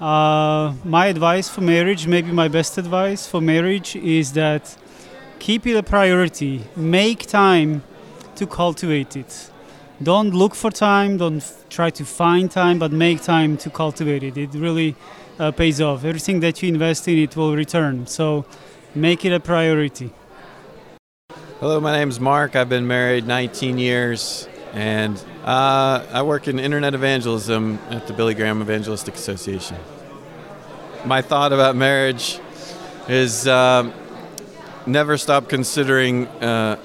Uh, 0.00 0.74
my 0.84 1.06
advice 1.06 1.48
for 1.48 1.60
marriage, 1.60 2.06
maybe 2.06 2.32
my 2.32 2.48
best 2.48 2.78
advice 2.78 3.26
for 3.26 3.40
marriage, 3.40 3.96
is 3.96 4.32
that 4.32 4.76
keep 5.38 5.66
it 5.66 5.76
a 5.76 5.82
priority. 5.82 6.64
Make 6.76 7.26
time 7.26 7.82
to 8.36 8.46
cultivate 8.46 9.16
it. 9.16 9.50
Don't 10.00 10.32
look 10.32 10.54
for 10.54 10.70
time, 10.70 11.16
don't 11.16 11.38
f- 11.38 11.68
try 11.68 11.90
to 11.90 12.04
find 12.04 12.48
time, 12.48 12.78
but 12.78 12.92
make 12.92 13.20
time 13.20 13.56
to 13.56 13.68
cultivate 13.68 14.22
it. 14.22 14.36
It 14.36 14.54
really 14.54 14.94
uh, 15.40 15.50
pays 15.50 15.80
off. 15.80 16.04
Everything 16.04 16.38
that 16.40 16.62
you 16.62 16.68
invest 16.68 17.08
in, 17.08 17.18
it 17.18 17.36
will 17.36 17.56
return. 17.56 18.06
So 18.06 18.44
make 18.94 19.24
it 19.24 19.32
a 19.32 19.40
priority. 19.40 20.10
Hello, 21.58 21.80
my 21.80 21.92
name 21.92 22.10
is 22.10 22.20
Mark. 22.20 22.54
I've 22.54 22.68
been 22.68 22.86
married 22.86 23.26
19 23.26 23.78
years, 23.78 24.48
and 24.72 25.16
uh, 25.44 26.06
I 26.12 26.22
work 26.22 26.46
in 26.46 26.60
internet 26.60 26.94
evangelism 26.94 27.80
at 27.90 28.06
the 28.06 28.12
Billy 28.12 28.34
Graham 28.34 28.62
Evangelistic 28.62 29.16
Association. 29.16 29.78
My 31.04 31.22
thought 31.22 31.52
about 31.52 31.74
marriage 31.74 32.38
is 33.08 33.48
um 33.48 33.92
never 34.86 35.18
stop 35.18 35.48
considering 35.48 36.26
uh, 36.26 36.78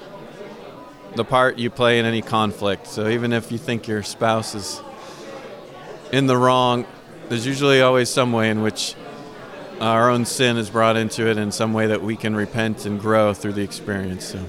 the 1.16 1.24
part 1.24 1.58
you 1.58 1.70
play 1.70 1.98
in 1.98 2.04
any 2.04 2.22
conflict. 2.22 2.86
So 2.86 3.08
even 3.08 3.32
if 3.32 3.52
you 3.52 3.58
think 3.58 3.86
your 3.86 4.02
spouse 4.02 4.54
is 4.54 4.80
in 6.12 6.26
the 6.26 6.36
wrong, 6.36 6.86
there's 7.28 7.46
usually 7.46 7.80
always 7.80 8.10
some 8.10 8.32
way 8.32 8.50
in 8.50 8.62
which 8.62 8.94
our 9.80 10.10
own 10.10 10.24
sin 10.24 10.56
is 10.56 10.70
brought 10.70 10.96
into 10.96 11.28
it 11.28 11.36
in 11.36 11.52
some 11.52 11.72
way 11.72 11.86
that 11.86 12.02
we 12.02 12.16
can 12.16 12.34
repent 12.34 12.86
and 12.86 13.00
grow 13.00 13.32
through 13.32 13.52
the 13.52 13.62
experience. 13.62 14.24
So. 14.24 14.44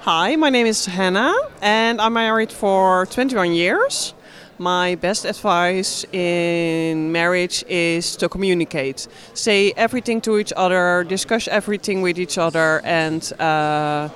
Hi, 0.00 0.36
my 0.36 0.50
name 0.50 0.66
is 0.66 0.86
Hannah 0.86 1.34
and 1.62 2.00
I'm 2.00 2.12
married 2.14 2.52
for 2.52 3.06
21 3.06 3.52
years. 3.52 4.14
My 4.58 4.94
best 4.94 5.24
advice 5.24 6.04
in 6.12 7.10
marriage 7.10 7.64
is 7.68 8.14
to 8.16 8.28
communicate. 8.28 9.08
Say 9.34 9.72
everything 9.76 10.20
to 10.20 10.38
each 10.38 10.52
other, 10.56 11.02
discuss 11.02 11.48
everything 11.48 12.02
with 12.02 12.20
each 12.20 12.38
other, 12.38 12.80
and 12.84 13.20
uh, 13.40 14.10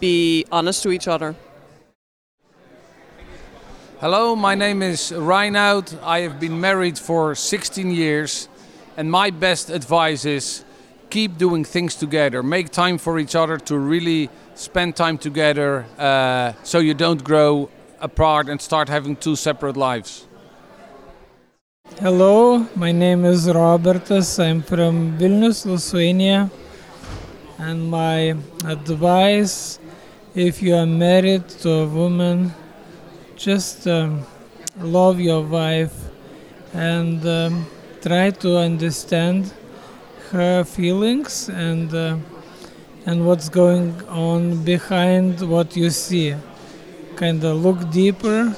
be 0.00 0.46
honest 0.50 0.82
to 0.84 0.90
each 0.90 1.06
other. 1.06 1.34
Hello, 4.00 4.34
my 4.34 4.54
name 4.54 4.80
is 4.80 5.12
Reinoud. 5.12 6.02
I 6.02 6.20
have 6.20 6.40
been 6.40 6.58
married 6.58 6.98
for 6.98 7.34
16 7.34 7.90
years, 7.90 8.48
and 8.96 9.10
my 9.10 9.28
best 9.28 9.68
advice 9.68 10.24
is 10.24 10.64
keep 11.10 11.36
doing 11.36 11.62
things 11.62 11.94
together. 11.94 12.42
Make 12.42 12.70
time 12.70 12.96
for 12.96 13.18
each 13.18 13.34
other 13.34 13.58
to 13.58 13.78
really 13.78 14.30
spend 14.54 14.96
time 14.96 15.18
together 15.18 15.84
uh, 15.98 16.54
so 16.62 16.78
you 16.78 16.94
don't 16.94 17.22
grow 17.22 17.68
apart 18.04 18.48
and 18.50 18.60
start 18.60 18.88
having 18.88 19.16
two 19.16 19.34
separate 19.34 19.76
lives. 19.76 20.26
Hello, 22.00 22.66
my 22.76 22.92
name 22.92 23.24
is 23.24 23.46
Robertas. 23.46 24.38
I'm 24.38 24.62
from 24.62 25.18
Vilnius, 25.18 25.64
Lithuania. 25.64 26.50
And 27.58 27.90
my 27.90 28.36
advice 28.64 29.78
if 30.34 30.60
you 30.60 30.74
are 30.74 30.86
married 30.86 31.48
to 31.48 31.70
a 31.70 31.86
woman, 31.86 32.52
just 33.36 33.86
um, 33.86 34.26
love 34.80 35.20
your 35.20 35.42
wife 35.42 35.94
and 36.72 37.24
um, 37.24 37.66
try 38.02 38.30
to 38.30 38.58
understand 38.58 39.52
her 40.32 40.64
feelings 40.64 41.48
and 41.48 41.94
uh, 41.94 42.16
and 43.06 43.24
what's 43.26 43.48
going 43.48 43.94
on 44.08 44.64
behind 44.64 45.40
what 45.48 45.76
you 45.76 45.88
see. 45.90 46.34
Kind 47.16 47.44
of 47.44 47.62
look 47.62 47.90
deeper. 47.90 48.52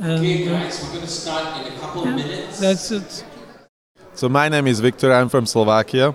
And, 0.00 0.20
Okay, 0.20 0.48
uh, 0.48 0.58
guys, 0.58 0.82
we're 0.82 0.88
going 0.90 1.00
to 1.02 1.06
start 1.06 1.66
in 1.66 1.72
a 1.72 1.76
couple 1.78 2.02
of 2.08 2.14
minutes. 2.14 2.60
that's 2.60 2.90
it. 2.90 3.24
So 4.14 4.28
my 4.28 4.48
name 4.48 4.66
is 4.66 4.80
Victor. 4.80 5.12
I'm 5.12 5.28
from 5.28 5.46
Slovakia, 5.46 6.14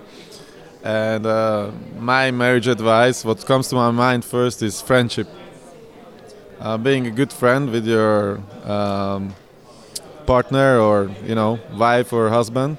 and 0.84 1.24
uh, 1.26 1.70
my 1.98 2.30
marriage 2.30 2.66
advice, 2.68 3.24
what 3.24 3.44
comes 3.46 3.68
to 3.68 3.76
my 3.76 3.90
mind 3.90 4.24
first, 4.24 4.62
is 4.62 4.80
friendship. 4.80 5.28
Uh, 6.60 6.76
being 6.78 7.06
a 7.06 7.10
good 7.10 7.32
friend 7.32 7.70
with 7.70 7.86
your 7.86 8.40
um, 8.64 9.34
partner, 10.26 10.78
or 10.78 11.10
you 11.24 11.34
know, 11.34 11.58
wife 11.76 12.12
or 12.12 12.28
husband, 12.28 12.78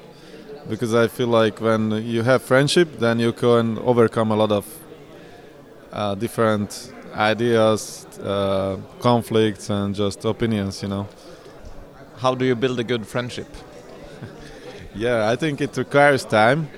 because 0.70 0.94
I 0.94 1.08
feel 1.08 1.28
like 1.28 1.60
when 1.60 1.92
you 2.06 2.24
have 2.24 2.42
friendship, 2.44 3.00
then 3.00 3.20
you 3.20 3.34
can 3.34 3.78
overcome 3.80 4.32
a 4.32 4.36
lot 4.36 4.52
of 4.52 4.66
uh, 5.92 6.16
different 6.16 6.94
ideas, 7.16 8.06
uh, 8.24 8.78
conflicts, 9.00 9.70
and 9.70 9.96
just 9.96 10.24
opinions. 10.26 10.82
You 10.82 10.90
know. 10.90 11.08
How 12.18 12.36
do 12.36 12.46
you 12.46 12.56
build 12.56 12.80
a 12.80 12.84
good 12.84 13.06
friendship? 13.08 13.48
Yeah, 14.96 15.30
I 15.30 15.36
think 15.36 15.60
it 15.62 15.76
requires 15.78 16.24
time. 16.24 16.70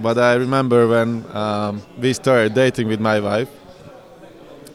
But 0.00 0.18
I 0.18 0.34
remember 0.34 0.88
when 0.88 1.24
um, 1.36 1.82
we 1.98 2.12
started 2.14 2.54
dating 2.54 2.88
with 2.88 3.00
my 3.00 3.20
wife, 3.20 3.48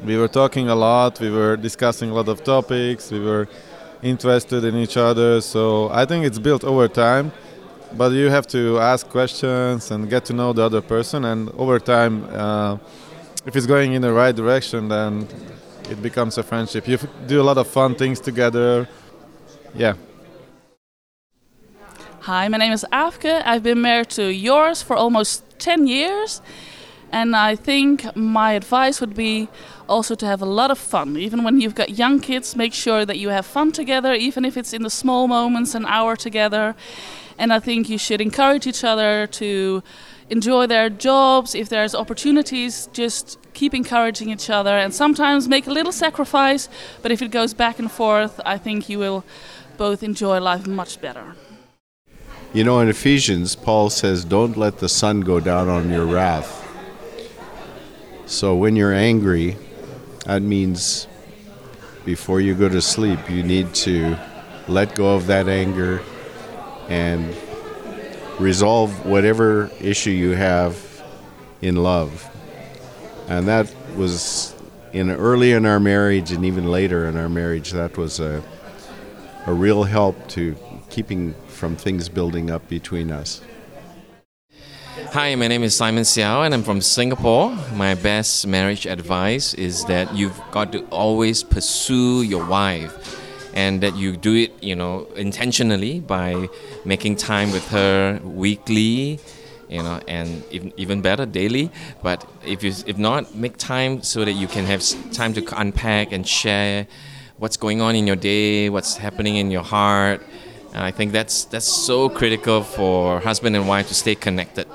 we 0.04 0.18
were 0.18 0.28
talking 0.28 0.70
a 0.70 0.76
lot, 0.76 1.20
we 1.20 1.30
were 1.32 1.58
discussing 1.58 2.10
a 2.12 2.14
lot 2.14 2.28
of 2.28 2.44
topics, 2.44 3.12
we 3.12 3.20
were 3.20 3.48
interested 4.04 4.64
in 4.64 4.76
each 4.76 4.98
other. 4.98 5.42
So 5.42 5.90
I 5.92 6.06
think 6.06 6.26
it's 6.26 6.40
built 6.40 6.64
over 6.64 6.88
time. 6.88 7.32
But 7.94 8.12
you 8.12 8.30
have 8.30 8.46
to 8.48 8.80
ask 8.80 9.08
questions 9.08 9.92
and 9.92 10.10
get 10.10 10.26
to 10.26 10.34
know 10.34 10.52
the 10.52 10.62
other 10.64 10.82
person. 10.82 11.24
And 11.24 11.50
over 11.58 11.80
time, 11.80 12.26
uh, 12.34 12.78
if 13.48 13.56
it's 13.56 13.66
going 13.66 13.94
in 13.94 14.02
the 14.02 14.12
right 14.12 14.36
direction, 14.36 14.90
then 14.90 15.26
it 15.90 16.02
becomes 16.02 16.38
a 16.38 16.44
friendship. 16.44 16.86
You 16.86 16.98
do 17.28 17.40
a 17.40 17.44
lot 17.50 17.58
of 17.58 17.66
fun 17.66 17.96
things 17.96 18.20
together. 18.20 18.90
Yeah. 19.74 19.94
Hi, 22.20 22.50
my 22.50 22.58
name 22.58 22.74
is 22.74 22.86
Afke. 22.92 23.42
I've 23.46 23.64
been 23.64 23.82
married 23.82 24.10
to 24.10 24.26
yours 24.26 24.82
for 24.82 24.98
almost 24.98 25.46
10 25.60 25.88
years. 25.88 26.42
And 27.14 27.38
I 27.38 27.56
think 27.56 28.14
my 28.18 28.52
advice 28.52 29.00
would 29.00 29.16
be 29.16 29.48
also 29.88 30.14
to 30.16 30.26
have 30.26 30.42
a 30.42 30.46
lot 30.46 30.70
of 30.70 30.78
fun. 30.78 31.16
Even 31.16 31.46
when 31.46 31.62
you've 31.62 31.76
got 31.76 31.92
young 31.92 32.20
kids, 32.20 32.54
make 32.54 32.74
sure 32.74 33.06
that 33.06 33.18
you 33.18 33.30
have 33.30 33.46
fun 33.46 33.72
together, 33.72 34.14
even 34.14 34.44
if 34.44 34.58
it's 34.58 34.74
in 34.74 34.84
the 34.84 34.90
small 34.90 35.26
moments, 35.30 35.74
an 35.74 35.86
hour 35.86 36.18
together. 36.18 36.76
And 37.38 37.54
I 37.54 37.62
think 37.62 37.88
you 37.88 37.98
should 37.98 38.20
encourage 38.20 38.68
each 38.68 38.84
other 38.84 39.26
to 39.26 39.84
enjoy 40.30 40.68
their 40.68 40.90
jobs. 40.90 41.56
If 41.56 41.70
there's 41.70 41.96
opportunities, 41.96 42.90
just 42.94 43.38
keep 43.54 43.74
encouraging 43.74 44.30
each 44.30 44.50
other 44.50 44.78
and 44.78 44.94
sometimes 44.94 45.48
make 45.48 45.68
a 45.68 45.72
little 45.72 45.92
sacrifice. 45.92 46.70
But 47.02 47.12
if 47.12 47.22
it 47.22 47.32
goes 47.32 47.54
back 47.54 47.80
and 47.80 47.92
forth, 47.92 48.40
I 48.46 48.58
think 48.58 48.90
you 48.90 49.00
will 49.00 49.24
both 49.78 50.04
enjoy 50.04 50.40
life 50.40 50.68
much 50.68 51.00
better. 51.02 51.36
You 52.54 52.64
know, 52.64 52.80
in 52.80 52.88
Ephesians, 52.88 53.56
Paul 53.56 53.90
says, 53.90 54.24
Don't 54.24 54.58
let 54.58 54.80
the 54.80 54.90
sun 54.90 55.22
go 55.22 55.40
down 55.40 55.70
on 55.70 55.90
your 55.90 56.06
wrath. 56.06 56.64
So 58.26 58.56
when 58.56 58.76
you're 58.76 58.94
angry, 58.94 59.58
that 60.26 60.42
means 60.42 61.08
before 62.04 62.42
you 62.42 62.56
go 62.56 62.70
to 62.70 62.82
sleep, 62.82 63.30
you 63.30 63.44
need 63.44 63.74
to 63.76 64.18
let 64.68 64.96
go 64.96 65.16
of 65.16 65.28
that 65.28 65.48
anger 65.48 66.02
and 66.90 67.36
resolve 68.40 69.06
whatever 69.06 69.72
issue 69.80 70.12
you 70.12 70.32
have 70.32 71.04
in 71.62 71.76
love. 71.76 72.30
And 73.28 73.48
that 73.48 73.74
was 73.96 74.56
in 74.94 75.10
early 75.10 75.52
in 75.52 75.66
our 75.66 75.80
marriage 75.80 76.32
and 76.32 76.46
even 76.46 76.72
later 76.72 77.08
in 77.08 77.18
our 77.18 77.30
marriage, 77.30 77.72
that 77.72 77.98
was 77.98 78.20
a, 78.20 78.44
a 79.46 79.54
real 79.54 79.84
help 79.84 80.28
to 80.30 80.56
keeping 80.90 81.34
from 81.48 81.76
things 81.76 82.10
building 82.10 82.50
up 82.52 82.68
between 82.70 83.12
us. 83.12 83.42
Hi, 85.12 85.36
my 85.36 85.48
name 85.48 85.64
is 85.64 85.76
Simon 85.76 86.04
Xiao 86.04 86.46
and 86.46 86.54
I'm 86.54 86.64
from 86.64 86.82
Singapore. 86.82 87.56
My 87.76 87.96
best 87.96 88.46
marriage 88.46 88.86
advice 88.86 89.54
is 89.54 89.86
that 89.86 90.16
you've 90.16 90.40
got 90.52 90.72
to 90.74 90.86
always 90.86 91.44
pursue 91.44 92.22
your 92.24 92.46
wife 92.46 93.24
and 93.58 93.82
that 93.82 93.96
you 93.96 94.16
do 94.16 94.36
it, 94.36 94.52
you 94.62 94.76
know, 94.76 95.08
intentionally 95.16 96.00
by 96.00 96.48
making 96.86 97.16
time 97.16 97.52
with 97.52 97.68
her 97.70 98.22
weekly, 98.24 99.20
you 99.68 99.82
know, 99.82 100.00
and 100.08 100.44
even, 100.78 101.02
better 101.02 101.26
daily. 101.26 101.72
But 102.04 102.20
if 102.46 102.64
you 102.64 102.72
if 102.86 102.98
not, 103.00 103.34
make 103.34 103.58
time 103.58 104.04
so 104.04 104.24
that 104.24 104.34
you 104.34 104.48
can 104.48 104.66
have 104.66 104.82
time 105.12 105.34
to 105.34 105.42
unpack 105.60 106.12
and 106.12 106.24
share 106.28 106.86
what's 107.42 107.58
going 107.58 107.82
on 107.82 107.96
in 107.96 108.06
your 108.06 108.16
day, 108.16 108.70
what's 108.70 108.96
happening 108.98 109.38
in 109.38 109.50
your 109.50 109.64
heart. 109.64 110.22
And 110.74 110.84
I 110.90 110.92
think 110.92 111.12
that's 111.12 111.46
that's 111.46 111.72
so 111.88 112.10
critical 112.10 112.62
for 112.62 113.20
husband 113.20 113.56
and 113.56 113.68
wife 113.68 113.88
to 113.88 113.96
stay 113.96 114.14
connected. 114.16 114.68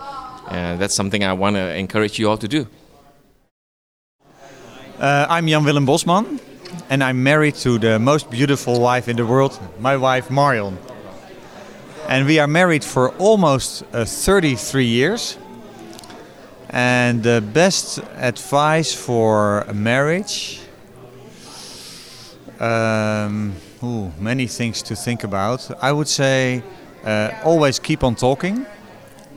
And 0.51 0.81
that's 0.81 0.95
something 0.95 1.23
I 1.23 1.35
want 1.35 1.55
to 1.55 1.67
encourage 1.85 2.19
you 2.19 2.29
all 2.29 2.39
to 2.39 2.49
do. 2.49 2.67
Uh, 4.99 5.27
I'm 5.31 5.47
Jan 5.47 5.65
Willem 5.65 5.87
Bosman, 5.87 6.41
and 6.93 7.03
I'm 7.03 7.23
married 7.23 7.55
to 7.55 7.79
the 7.79 7.99
most 7.99 8.31
beautiful 8.31 8.79
wife 8.79 9.09
in 9.09 9.17
the 9.17 9.25
world, 9.25 9.59
my 9.81 9.97
wife 9.97 10.31
Marion. 10.31 10.77
And 12.07 12.27
we 12.27 12.39
are 12.39 12.47
married 12.47 12.85
for 12.85 13.15
almost 13.17 13.83
uh, 13.95 14.05
33 14.05 14.85
years. 14.85 15.39
And 16.69 17.23
the 17.23 17.41
best 17.41 17.99
advice 18.19 18.93
for 18.93 19.65
marriage. 19.73 20.61
Um, 22.61 23.55
ooh, 23.83 24.13
many 24.21 24.47
things 24.47 24.83
to 24.83 24.95
think 24.95 25.25
about. 25.25 25.71
I 25.83 25.93
would 25.93 26.09
say 26.09 26.63
uh, 27.07 27.31
always 27.43 27.79
keep 27.79 28.05
on 28.05 28.17
talking. 28.17 28.67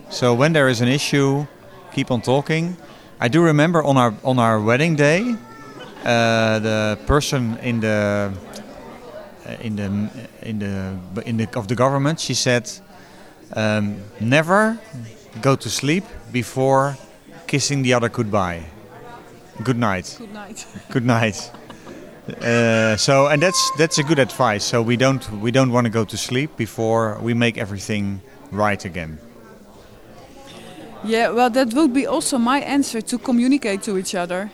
So 0.10 0.34
when 0.34 0.52
there 0.52 0.68
is 0.68 0.82
an 0.82 0.90
issue, 0.90 1.48
keep 1.94 2.12
on 2.12 2.20
talking. 2.20 2.76
I 3.18 3.30
do 3.30 3.42
remember 3.42 3.82
on 3.82 3.96
our 3.96 4.14
on 4.26 4.40
our 4.40 4.60
wedding 4.60 4.98
day, 4.98 5.38
the 6.06 6.98
person 7.06 7.58
in 7.62 7.80
the 7.80 8.32
uh, 9.46 9.56
in 9.62 9.76
the 9.76 9.86
in 10.42 10.60
the 10.60 10.98
in 11.26 11.38
the 11.38 11.48
of 11.58 11.68
the 11.68 11.76
government, 11.76 12.20
she 12.20 12.34
said, 12.34 12.70
um, 13.54 13.98
never 14.20 14.78
go 15.42 15.56
to 15.56 15.70
sleep 15.70 16.04
before 16.32 16.98
kissing 17.48 17.84
the 17.84 17.94
other 17.94 18.10
goodbye. 18.10 18.64
Good 19.64 19.78
night. 19.78 20.16
Good 20.20 20.34
night. 20.34 20.68
Good 20.92 21.06
night. 21.06 21.52
Uh, 22.42 22.98
so 22.98 23.28
and 23.28 23.42
that's 23.42 23.72
that's 23.78 24.00
a 24.00 24.04
good 24.04 24.18
advice. 24.18 24.66
So 24.66 24.82
we 24.82 24.98
don't 24.98 25.30
we 25.42 25.52
don't 25.52 25.72
want 25.72 25.86
to 25.86 25.92
go 25.92 26.06
to 26.06 26.18
sleep 26.18 26.58
before 26.58 27.20
we 27.22 27.36
make 27.36 27.58
everything 27.58 28.22
right 28.52 28.84
again. 28.84 29.20
Yeah, 31.04 31.30
well, 31.30 31.52
that 31.52 31.72
would 31.74 31.94
be 31.94 32.08
also 32.08 32.40
my 32.40 32.62
answer 32.62 33.00
to 33.00 33.20
communicate 33.20 33.84
to 33.84 33.98
each 33.98 34.16
other. 34.16 34.50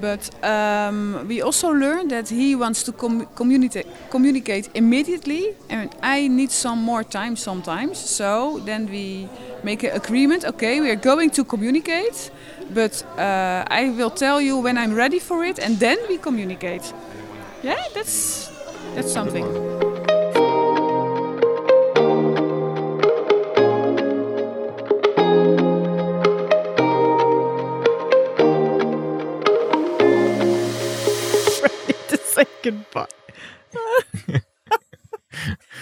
But 0.00 0.30
um, 0.44 1.26
we 1.28 1.40
also 1.40 1.70
learned 1.70 2.10
that 2.10 2.28
he 2.28 2.54
wants 2.54 2.82
to 2.84 2.92
com- 2.92 3.26
communicate 3.34 3.86
communicate 4.10 4.68
immediately, 4.74 5.54
and 5.70 5.90
I 6.02 6.28
need 6.28 6.50
some 6.50 6.82
more 6.82 7.02
time 7.02 7.36
sometimes. 7.36 7.98
So 7.98 8.60
then 8.64 8.88
we 8.90 9.28
make 9.62 9.82
an 9.84 9.96
agreement. 9.96 10.44
Okay, 10.44 10.80
we 10.80 10.90
are 10.90 11.00
going 11.00 11.30
to 11.30 11.44
communicate, 11.44 12.30
but 12.74 13.02
uh, 13.16 13.64
I 13.70 13.90
will 13.96 14.10
tell 14.10 14.40
you 14.40 14.58
when 14.62 14.76
I'm 14.76 14.94
ready 14.94 15.18
for 15.18 15.44
it, 15.44 15.58
and 15.58 15.78
then 15.78 15.98
we 16.08 16.18
communicate. 16.18 16.92
Yeah, 17.62 17.82
that's 17.94 18.50
that's 18.94 19.12
something. 19.12 19.87
Goodbye. 32.68 34.42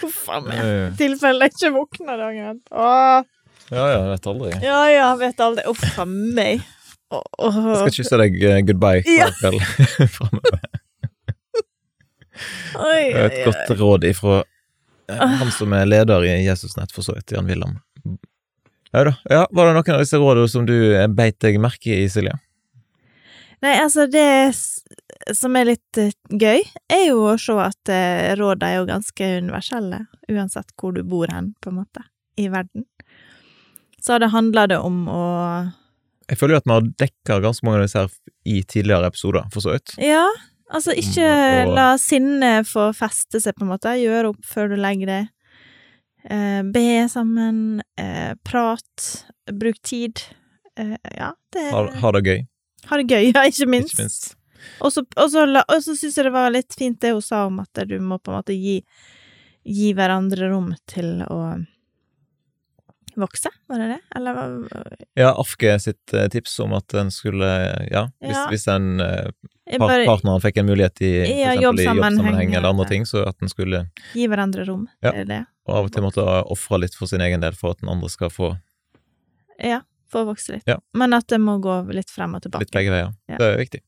Huff 0.02 0.22
a 0.28 0.40
meg. 0.44 0.58
I 0.60 0.96
tilfelle 0.98 1.46
jeg 1.48 1.54
ikke 1.56 1.70
våkner 1.76 2.20
dagen 2.20 2.48
etterpå. 2.54 2.88
Ja, 3.74 3.84
ja, 3.90 4.00
vet 4.12 4.26
aldri. 4.30 4.50
Ja, 4.62 4.80
ja, 4.92 5.06
vet 5.18 5.40
aldri. 5.42 5.64
Uff 5.70 5.98
a 5.98 6.04
meg. 6.06 6.62
Oh, 7.14 7.22
oh. 7.38 7.56
Jeg 7.70 7.76
skal 7.80 7.94
kysse 8.00 8.18
deg 8.20 8.36
eh, 8.42 8.60
goodbye 8.66 9.02
hver 9.06 9.14
Ja. 9.14 9.28
kveld 9.38 9.62
framover. 10.16 10.60
Det 12.76 13.16
er 13.16 13.26
Et 13.30 13.36
godt 13.46 13.70
råd 13.80 14.04
ifra 14.10 14.40
eh, 14.42 15.20
han 15.40 15.50
som 15.54 15.72
er 15.78 15.86
leder 15.88 16.26
i 16.26 16.34
Jesusnett, 16.44 16.92
for 16.92 17.06
så 17.06 17.14
vidt, 17.16 17.32
Jan 17.32 17.46
Wilhelm. 17.48 17.78
Ja 18.94 19.04
da. 19.08 19.14
Ja, 19.30 19.44
var 19.54 19.70
det 19.70 19.76
noen 19.78 19.94
av 19.96 20.02
disse 20.02 20.18
rådene 20.20 20.50
som 20.50 20.66
du 20.68 20.74
eh, 20.96 21.06
beit 21.08 21.38
deg 21.42 21.58
merke 21.62 21.94
i, 21.94 22.08
Silje? 22.12 22.34
Nei, 23.64 23.72
altså, 23.80 24.04
det 24.10 24.26
som 25.34 25.56
er 25.58 25.70
litt 25.72 25.98
eh, 25.98 26.12
gøy, 26.30 26.62
er 26.92 27.04
jo 27.08 27.24
å 27.32 27.36
se 27.40 27.56
at 27.58 27.90
uh, 27.90 28.34
rådene 28.38 28.68
er 28.70 28.76
jo 28.80 28.88
ganske 28.90 29.30
universelle, 29.42 30.04
uansett 30.30 30.70
hvor 30.78 30.94
du 30.94 31.02
bor 31.06 31.30
hen, 31.32 31.54
på 31.62 31.72
en 31.72 31.80
måte, 31.80 32.04
i 32.38 32.48
verden. 32.52 32.86
Så 34.02 34.20
det 34.22 34.30
handler 34.30 34.70
det 34.70 34.78
om 34.78 35.06
å 35.10 35.22
Jeg 36.30 36.38
føler 36.38 36.56
jo 36.56 36.60
at 36.62 36.66
vi 36.66 36.74
har 36.74 36.90
dekka 37.02 37.40
ganske 37.42 37.66
mange 37.66 37.80
av 37.80 37.86
disse 37.86 38.02
her 38.04 38.12
i 38.46 38.60
tidligere 38.62 39.10
episoder, 39.10 39.48
for 39.54 39.64
så 39.64 39.74
vidt. 39.74 39.96
Ja, 40.02 40.26
altså 40.70 40.94
ikke 40.94 41.26
og- 41.66 41.74
la 41.74 41.88
sinnet 41.98 42.66
få 42.70 42.92
feste 42.94 43.40
seg, 43.42 43.54
på 43.56 43.66
en 43.66 43.72
måte. 43.74 43.94
Gjøre 43.98 44.30
opp 44.30 44.44
før 44.46 44.70
du 44.70 44.76
legger 44.76 45.06
deg. 45.06 45.28
Eh, 46.30 46.62
be 46.62 47.06
sammen. 47.08 47.82
Eh, 47.98 48.34
prat. 48.44 49.24
Bruk 49.52 49.78
tid. 49.82 50.22
Eh, 50.76 50.96
ja, 51.16 51.32
det 51.52 51.70
ha 51.72 52.12
det 52.12 52.24
gøy. 52.26 52.46
Ha 52.86 52.96
det 53.02 53.06
gøy, 53.10 53.30
ja, 53.34 53.46
ikke 53.46 53.66
minst. 53.70 53.94
Ikke 53.94 54.02
minst. 54.06 54.35
Og 54.80 54.92
så 54.92 55.04
og 55.16 55.30
så 55.32 55.44
og 55.62 55.82
så 55.82 55.94
syns 55.96 56.16
jeg 56.18 56.24
det 56.28 56.32
var 56.34 56.50
litt 56.50 56.74
fint 56.78 57.00
det 57.00 57.12
hun 57.12 57.22
sa 57.22 57.46
om 57.46 57.60
at 57.60 57.82
du 57.88 57.96
må 58.00 58.18
på 58.18 58.30
en 58.32 58.38
måte 58.40 58.54
gi, 58.56 58.80
gi 59.64 59.92
hverandre 59.96 60.50
rom 60.52 60.74
til 60.86 61.22
å 61.28 61.40
vokse, 63.16 63.48
var 63.66 63.78
det 63.80 63.86
det? 63.94 63.98
Eller 64.16 64.34
hva 64.36 64.44
Ja, 65.16 65.30
Afke 65.40 65.78
sitt 65.80 66.12
eh, 66.12 66.26
tips 66.28 66.58
om 66.60 66.74
at 66.76 66.92
en 67.00 67.08
skulle 67.10 67.48
Ja, 67.90 68.08
hvis, 68.20 68.36
Ja. 68.36 68.46
hvis 68.52 68.66
en 68.68 69.00
eh, 69.00 69.30
par, 69.78 70.04
partneren 70.04 70.42
fikk 70.44 70.58
en 70.60 70.66
mulighet 70.68 71.00
i 71.00 71.12
Ja, 71.40 71.54
jobbsammenheng, 71.56 72.54
eller 72.54 72.68
andre 72.68 72.84
ting, 72.90 73.06
så 73.08 73.24
at 73.26 73.40
en 73.40 73.48
skulle 73.48 73.86
Gi 74.12 74.28
hverandre 74.28 74.66
rom 74.68 74.86
Ja. 75.02 75.12
til 75.12 75.24
det. 75.32 75.46
Og 75.66 75.74
av 75.74 75.84
og 75.86 75.92
til 75.92 76.02
måtte 76.04 76.26
ofre 76.44 76.78
litt 76.80 76.94
for 76.94 77.06
sin 77.08 77.20
egen 77.24 77.40
del 77.40 77.52
for 77.56 77.70
at 77.70 77.80
den 77.80 77.88
andre 77.88 78.08
skal 78.12 78.28
få 78.28 78.58
Ja, 79.64 79.80
få 80.12 80.26
vokse 80.28 80.52
litt. 80.52 80.64
Ja. 80.68 80.76
Men 80.92 81.14
at 81.14 81.26
det 81.28 81.40
må 81.40 81.56
gå 81.58 81.80
litt 81.94 82.10
frem 82.10 82.34
og 82.34 82.42
tilbake. 82.42 82.60
litt 82.68 82.70
begge 82.76 82.90
veier. 82.92 83.14
Ja. 83.28 83.38
Det 83.38 83.46
er 83.46 83.56
viktig. 83.64 83.80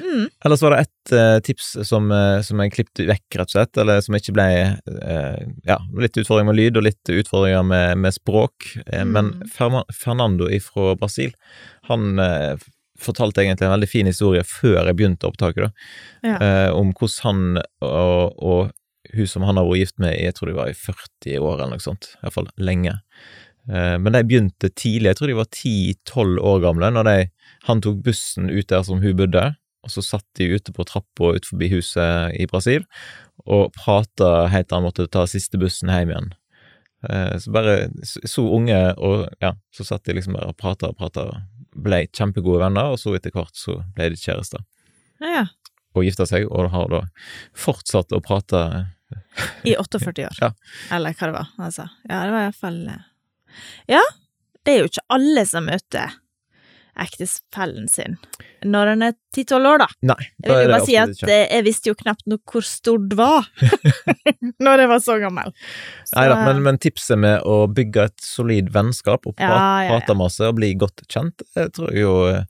Mm. 0.00 0.28
Ellers 0.44 0.62
var 0.62 0.70
det 0.74 0.78
ett 0.84 1.12
uh, 1.12 1.38
tips 1.44 1.70
som, 1.88 2.10
uh, 2.10 2.40
som 2.42 2.60
jeg 2.62 2.74
klippet 2.74 3.02
vekk, 3.08 3.24
rett 3.40 3.48
og 3.50 3.54
slett, 3.56 3.80
eller 3.82 4.02
som 4.04 4.16
ikke 4.18 4.34
ble 4.36 4.46
uh, 4.90 5.40
Ja, 5.66 5.78
litt 6.00 6.18
utfordringer 6.20 6.52
med 6.52 6.58
lyd 6.60 6.78
og 6.78 6.86
litt 6.86 7.10
utfordringer 7.10 7.66
med, 7.66 7.98
med 8.04 8.14
språk. 8.14 8.70
mm. 8.86 9.10
Men. 9.14 9.32
Fernando 9.54 10.46
fra 10.62 10.94
Brasil, 10.98 11.32
han 11.88 12.18
fortalte 13.00 13.42
egentlig 13.42 13.66
en 13.66 13.74
veldig 13.74 13.88
fin 13.90 14.08
historie 14.08 14.42
før 14.46 14.86
jeg 14.86 14.96
begynte 14.96 15.28
opptaket, 15.28 15.66
da, 15.66 15.70
Ja. 16.24 16.72
om 16.72 16.92
hvordan 16.92 17.24
han 17.24 17.62
og, 17.84 18.34
og 18.38 18.72
hun 19.14 19.26
som 19.28 19.42
han 19.46 19.58
har 19.58 19.66
vært 19.68 19.82
gift 19.82 19.98
med 20.02 20.14
jeg 20.16 20.34
tror 20.36 20.50
de 20.50 20.56
var 20.58 20.70
i 20.70 20.76
40 20.78 21.38
år 21.40 21.58
eller 21.58 21.74
noe 21.74 21.84
sånt, 21.84 22.14
iallfall 22.22 22.48
lenge. 22.56 22.96
Men 23.66 24.12
de 24.12 24.22
begynte 24.28 24.70
tidlig, 24.76 25.12
jeg 25.12 25.18
tror 25.18 25.30
de 25.30 25.36
var 25.38 25.50
10-12 25.50 26.40
år 26.44 26.58
gamle, 26.64 26.90
når 26.92 27.08
de, 27.08 27.18
han 27.68 27.80
tok 27.84 28.02
bussen 28.04 28.50
ut 28.52 28.68
der 28.68 28.82
som 28.84 29.00
hun 29.04 29.16
bodde, 29.16 29.54
og 29.84 29.92
så 29.92 30.02
satt 30.04 30.24
de 30.40 30.48
ute 30.56 30.72
på 30.74 30.84
trappa 30.88 31.34
ut 31.36 31.46
forbi 31.46 31.68
huset 31.74 32.34
i 32.40 32.46
Brasil, 32.50 32.86
og 33.44 33.70
prata 33.76 34.46
helt 34.52 34.68
til 34.70 34.78
han 34.80 34.86
måtte 34.86 35.06
ta 35.12 35.26
siste 35.28 35.60
bussen 35.60 35.92
hjem 35.92 36.10
igjen. 36.14 36.30
Eh, 37.08 37.34
Så 37.42 37.52
bare 37.52 37.90
så 38.24 38.46
unge, 38.56 38.78
og 38.96 39.26
ja, 39.44 39.52
så 39.76 39.84
satt 39.84 40.04
de 40.08 40.16
liksom 40.16 40.38
bare 40.38 40.48
og 40.54 40.56
prata 40.60 40.88
og 40.88 40.96
prata, 40.96 41.26
ble 41.74 42.04
kjempegode 42.14 42.62
venner, 42.62 42.94
og 42.94 42.98
så 43.02 43.12
etter 43.18 43.34
hvert 43.34 43.54
så 43.58 43.80
ble 43.96 44.10
de 44.14 44.20
kjærester. 44.20 44.62
Ja. 45.20 45.44
Og 45.94 46.06
gifta 46.08 46.26
seg, 46.26 46.48
og 46.50 46.70
har 46.72 46.88
da 46.90 47.02
fortsatt 47.54 48.12
å 48.16 48.22
prate 48.24 48.64
I 49.68 49.76
48 49.78 50.24
år. 50.30 50.38
Ja. 50.40 50.50
Eller 50.96 51.14
hva 51.14 51.28
det 51.28 51.36
var. 51.36 51.50
Altså. 51.68 51.88
Ja, 52.08 52.24
det 52.24 52.32
var 52.34 52.46
iallfall 52.48 52.80
Ja, 53.90 54.00
det 54.64 54.72
er 54.74 54.80
jo 54.80 54.88
ikke 54.90 55.04
alle 55.14 55.44
som 55.46 55.68
møter 55.68 56.16
ektefellen 57.00 57.88
sin 57.90 58.16
når 58.64 58.86
han 58.94 59.02
er 59.02 59.12
10-12 59.36 59.66
år, 59.68 59.78
da. 59.82 59.86
Nei, 60.08 60.26
Jeg 60.44 60.54
vil 60.56 60.70
bare 60.72 60.86
si 60.86 60.94
at 60.96 61.10
ikke. 61.12 61.38
jeg 61.50 61.64
visste 61.66 61.90
jo 61.90 61.94
knapt 61.98 62.22
nok 62.30 62.54
hvor 62.54 62.98
det 63.10 63.16
var 63.18 63.48
når 64.64 64.82
jeg 64.84 64.88
var 64.94 65.02
så 65.04 65.16
gammel. 65.20 65.50
Så- 66.06 66.16
Nei 66.16 66.26
da, 66.30 66.38
men, 66.46 66.62
men 66.64 66.78
tipset 66.80 67.18
med 67.20 67.42
å 67.44 67.58
bygge 67.68 68.06
et 68.08 68.24
solid 68.24 68.70
vennskap 68.72 69.26
og 69.26 69.34
Ja, 69.36 69.48
prate, 69.50 69.58
ja, 69.58 69.82
ja. 69.84 69.90
prate 69.98 70.16
masse 70.16 70.48
og 70.48 70.56
bli 70.60 70.72
godt 70.80 71.04
kjent, 71.12 71.44
det 71.56 71.70
tror 71.76 71.92
jeg 71.92 72.06
jo 72.06 72.14
eh, 72.30 72.44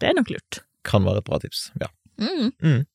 Det 0.00 0.08
er 0.12 0.16
nok 0.20 0.30
lurt. 0.30 0.62
kan 0.88 1.04
være 1.04 1.20
et 1.20 1.28
bra 1.28 1.38
tips. 1.42 1.66
Ja. 1.82 1.90
Mm. 2.22 2.52
Mm. 2.62 2.86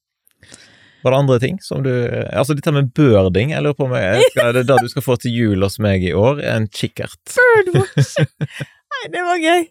Var 1.03 1.11
det 1.11 1.17
andre 1.19 1.35
ting 1.43 1.57
som 1.61 1.81
du 1.83 1.89
Altså, 2.31 2.55
dette 2.55 2.71
med 2.71 2.93
birding, 2.95 3.51
jeg 3.51 3.61
lurer 3.65 3.75
på 3.75 3.85
om 3.89 3.93
jeg 3.99 4.23
skal, 4.31 4.53
det 4.55 4.61
er 4.63 4.69
det 4.71 4.77
du 4.85 4.87
skal 4.91 5.03
få 5.03 5.17
til 5.19 5.35
jul 5.35 5.61
hos 5.67 5.75
meg 5.83 6.01
i 6.07 6.13
år, 6.15 6.39
en 6.47 6.65
kikkert. 6.71 7.19
Birdwatch! 7.35 8.15
Nei, 8.93 9.03
det 9.13 9.21
var 9.25 9.39
gøy. 9.41 9.63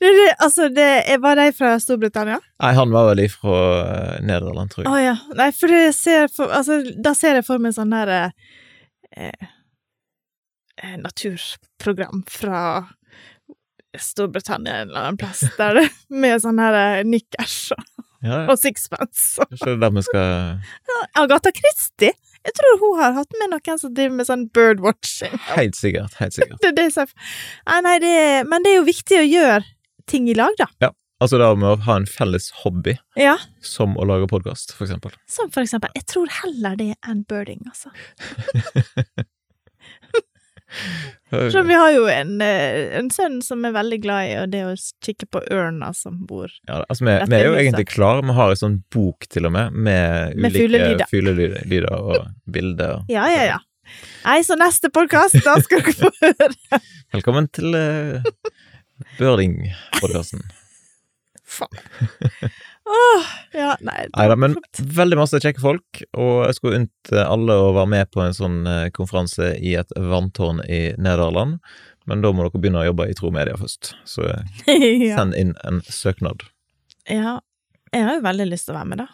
Det, 0.00 0.10
det, 0.16 0.26
altså, 0.44 0.68
det 0.72 0.88
Var 1.20 1.36
de 1.36 1.46
fra 1.56 1.70
Storbritannia? 1.82 2.38
Nei, 2.62 2.72
han 2.78 2.92
var 2.94 3.08
vel 3.10 3.24
ifra 3.26 3.56
eh, 3.82 4.18
Nederland, 4.24 4.70
tror 4.72 4.88
Å 4.88 4.96
jeg. 4.96 5.08
ja. 5.10 5.16
Nei, 5.40 5.48
for 5.56 5.72
det 5.74 5.82
ser 5.98 6.28
for, 6.32 6.52
altså, 6.54 6.78
da 7.04 7.12
ser 7.18 7.40
jeg 7.40 7.46
for 7.48 7.60
meg 7.62 7.74
sånn 7.76 7.92
derre 7.92 8.20
eh, 9.16 9.48
eh, 10.82 10.96
naturprogram 11.02 12.22
fra 12.30 12.62
Storbritannia 13.98 14.82
en 14.82 14.88
eller 14.92 15.00
annen 15.00 15.16
plass, 15.20 15.42
der 15.58 15.80
med 16.22 16.42
sånn 16.44 16.60
her 16.62 16.76
eh, 16.78 17.04
nikkers 17.08 17.58
og, 17.76 17.84
Ja, 18.22 18.32
ja. 18.32 18.44
og 18.50 18.56
sixpence. 18.60 19.38
Kanskje 19.48 19.68
det 19.68 19.74
er 19.76 19.82
der 19.84 19.92
vi 19.96 20.02
skal 20.06 21.12
Agatha 21.22 21.52
Christie! 21.54 22.12
Jeg 22.48 22.54
tror 22.56 22.78
hun 22.80 23.00
har 23.02 23.16
hatt 23.18 23.34
med 23.40 23.52
noen 23.52 23.80
som 23.80 23.92
driver 23.96 24.14
med 24.16 24.28
sånn 24.28 24.46
birdwatching. 24.56 25.34
Helt 25.52 25.76
sikkert, 25.76 26.14
helt 26.20 26.36
sikkert. 26.36 26.62
Det 26.64 26.72
det 26.78 26.86
er 26.88 27.10
Nei, 27.68 27.80
nei, 27.84 27.96
det 28.04 28.14
Men 28.48 28.64
det 28.64 28.72
er 28.72 28.80
jo 28.80 28.86
viktig 28.88 29.20
å 29.20 29.26
gjøre 29.26 29.60
ting 30.08 30.30
i 30.32 30.36
lag, 30.38 30.54
da. 30.60 30.70
Ja. 30.80 30.92
Altså 31.20 31.40
det 31.40 31.48
med 31.58 31.66
å 31.72 31.78
ha 31.82 31.96
en 31.98 32.06
felles 32.06 32.46
hobby, 32.62 32.94
Ja. 33.18 33.34
som 33.60 33.96
å 33.98 34.04
lage 34.06 34.28
podkast, 34.30 34.70
for 34.72 34.86
eksempel. 34.86 35.16
Som 35.26 35.50
for 35.50 35.66
eksempel 35.66 35.90
Jeg 35.98 36.06
tror 36.06 36.30
heller 36.30 36.78
det 36.78 36.92
enn 37.02 37.24
birding, 37.28 37.64
altså. 37.66 37.90
Så 41.30 41.62
vi 41.62 41.76
har 41.76 41.90
jo 41.92 42.06
en, 42.08 42.40
eh, 42.40 42.96
en 42.98 43.10
sønn 43.12 43.42
som 43.44 43.64
er 43.68 43.72
veldig 43.76 43.98
glad 44.04 44.28
i 44.28 44.34
og 44.42 44.50
det 44.52 44.62
å 44.64 44.74
kikke 45.04 45.28
på 45.32 45.42
ørna 45.52 45.90
som 45.96 46.26
bor 46.28 46.48
Ja, 46.68 46.82
altså, 46.88 47.04
vi, 47.04 47.14
vi 47.28 47.36
er 47.36 47.48
jo 47.48 47.56
egentlig 47.56 47.88
klare. 47.92 48.24
Vi 48.24 48.36
har 48.36 48.52
en 48.52 48.60
sånn 48.60 48.76
bok 48.92 49.28
til 49.32 49.48
og 49.48 49.52
med, 49.56 49.72
med 49.72 50.36
Med 50.40 50.56
ulike 50.56 51.08
fuglelyder. 51.10 51.88
og 51.92 52.28
bilder. 52.48 53.04
Ja, 53.12 53.28
ja, 53.32 53.44
ja. 53.54 53.58
Nei, 54.24 54.42
så 54.44 54.56
neste 54.60 54.90
podkast, 54.92 55.40
da 55.44 55.56
skal 55.64 55.84
dere 55.84 55.96
få 55.96 56.12
høre. 56.20 56.80
Velkommen 57.16 57.48
til 57.56 57.72
uh, 57.72 58.20
Birding-podkasten. 61.48 62.50
Åh, 62.88 63.24
ja, 63.52 63.74
nei. 63.84 64.06
Nei 64.16 64.26
da, 64.30 64.36
men 64.40 64.54
veldig 64.96 65.18
masse 65.20 65.40
kjekke 65.44 65.60
folk, 65.60 66.00
og 66.16 66.46
jeg 66.46 66.56
skulle 66.56 66.78
unnt 66.80 67.10
alle 67.20 67.56
å 67.60 67.72
være 67.76 67.90
med 67.92 68.10
på 68.14 68.22
en 68.24 68.32
sånn 68.36 68.62
eh, 68.68 68.86
konferanse 68.96 69.50
i 69.60 69.74
et 69.76 69.92
vanntårn 69.98 70.62
i 70.64 70.94
Nederland, 70.96 71.58
men 72.08 72.22
da 72.24 72.30
må 72.32 72.46
dere 72.46 72.56
begynne 72.62 72.80
å 72.80 72.86
jobbe 72.88 73.10
i 73.10 73.16
Tro 73.18 73.28
Media 73.34 73.58
først, 73.60 73.92
så 74.08 74.24
eh, 74.32 75.04
send 75.12 75.36
inn 75.36 75.52
en 75.68 75.82
søknad. 75.84 76.46
Ja, 77.12 77.38
jeg 77.92 78.04
har 78.08 78.16
jo 78.18 78.24
veldig 78.24 78.48
lyst 78.54 78.68
til 78.70 78.76
å 78.76 78.80
være 78.80 78.92
med, 78.94 79.04
da. 79.04 79.08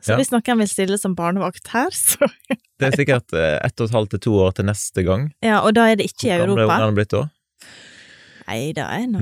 Så 0.00 0.14
Ja. 0.14 0.16
hvis 0.22 0.30
noen 0.32 0.62
vil 0.62 0.68
stille 0.70 0.96
som 0.96 1.12
barnevakt 1.18 1.66
her, 1.74 1.90
så 2.06 2.30
Det 2.80 2.86
er 2.92 2.94
sikkert 2.96 3.34
eh, 3.36 3.58
ett 3.66 3.80
og 3.82 3.90
et 3.90 3.96
halvt 3.98 4.14
til 4.14 4.22
to 4.30 4.38
år 4.46 4.54
til 4.56 4.70
neste 4.70 5.02
gang. 5.04 5.26
Ja, 5.44 5.58
og 5.66 5.74
da 5.76 5.90
er 5.90 5.98
det 6.00 6.06
ikke 6.14 6.30
i 6.30 6.38
Hvor 6.38 6.54
gammel 6.54 6.62
er 6.62 6.76
Europa. 6.78 6.92
blitt 6.96 7.16
da? 7.18 7.24
Nei, 8.46 8.60
da 8.78 8.86
er 8.96 9.04
nå 9.10 9.20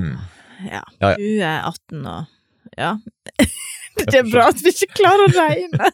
ja, 0.69 0.79
Ja, 1.01 1.09
ja. 1.17 1.55
2018 1.65 2.05
og 2.09 2.35
Ja. 2.79 2.97
Det 3.99 4.15
er 4.15 4.29
bra 4.29 4.45
at 4.53 4.61
vi 4.63 4.71
ikke 4.71 4.93
klarer 5.01 5.25
å 5.25 5.31
regne. 5.33 5.89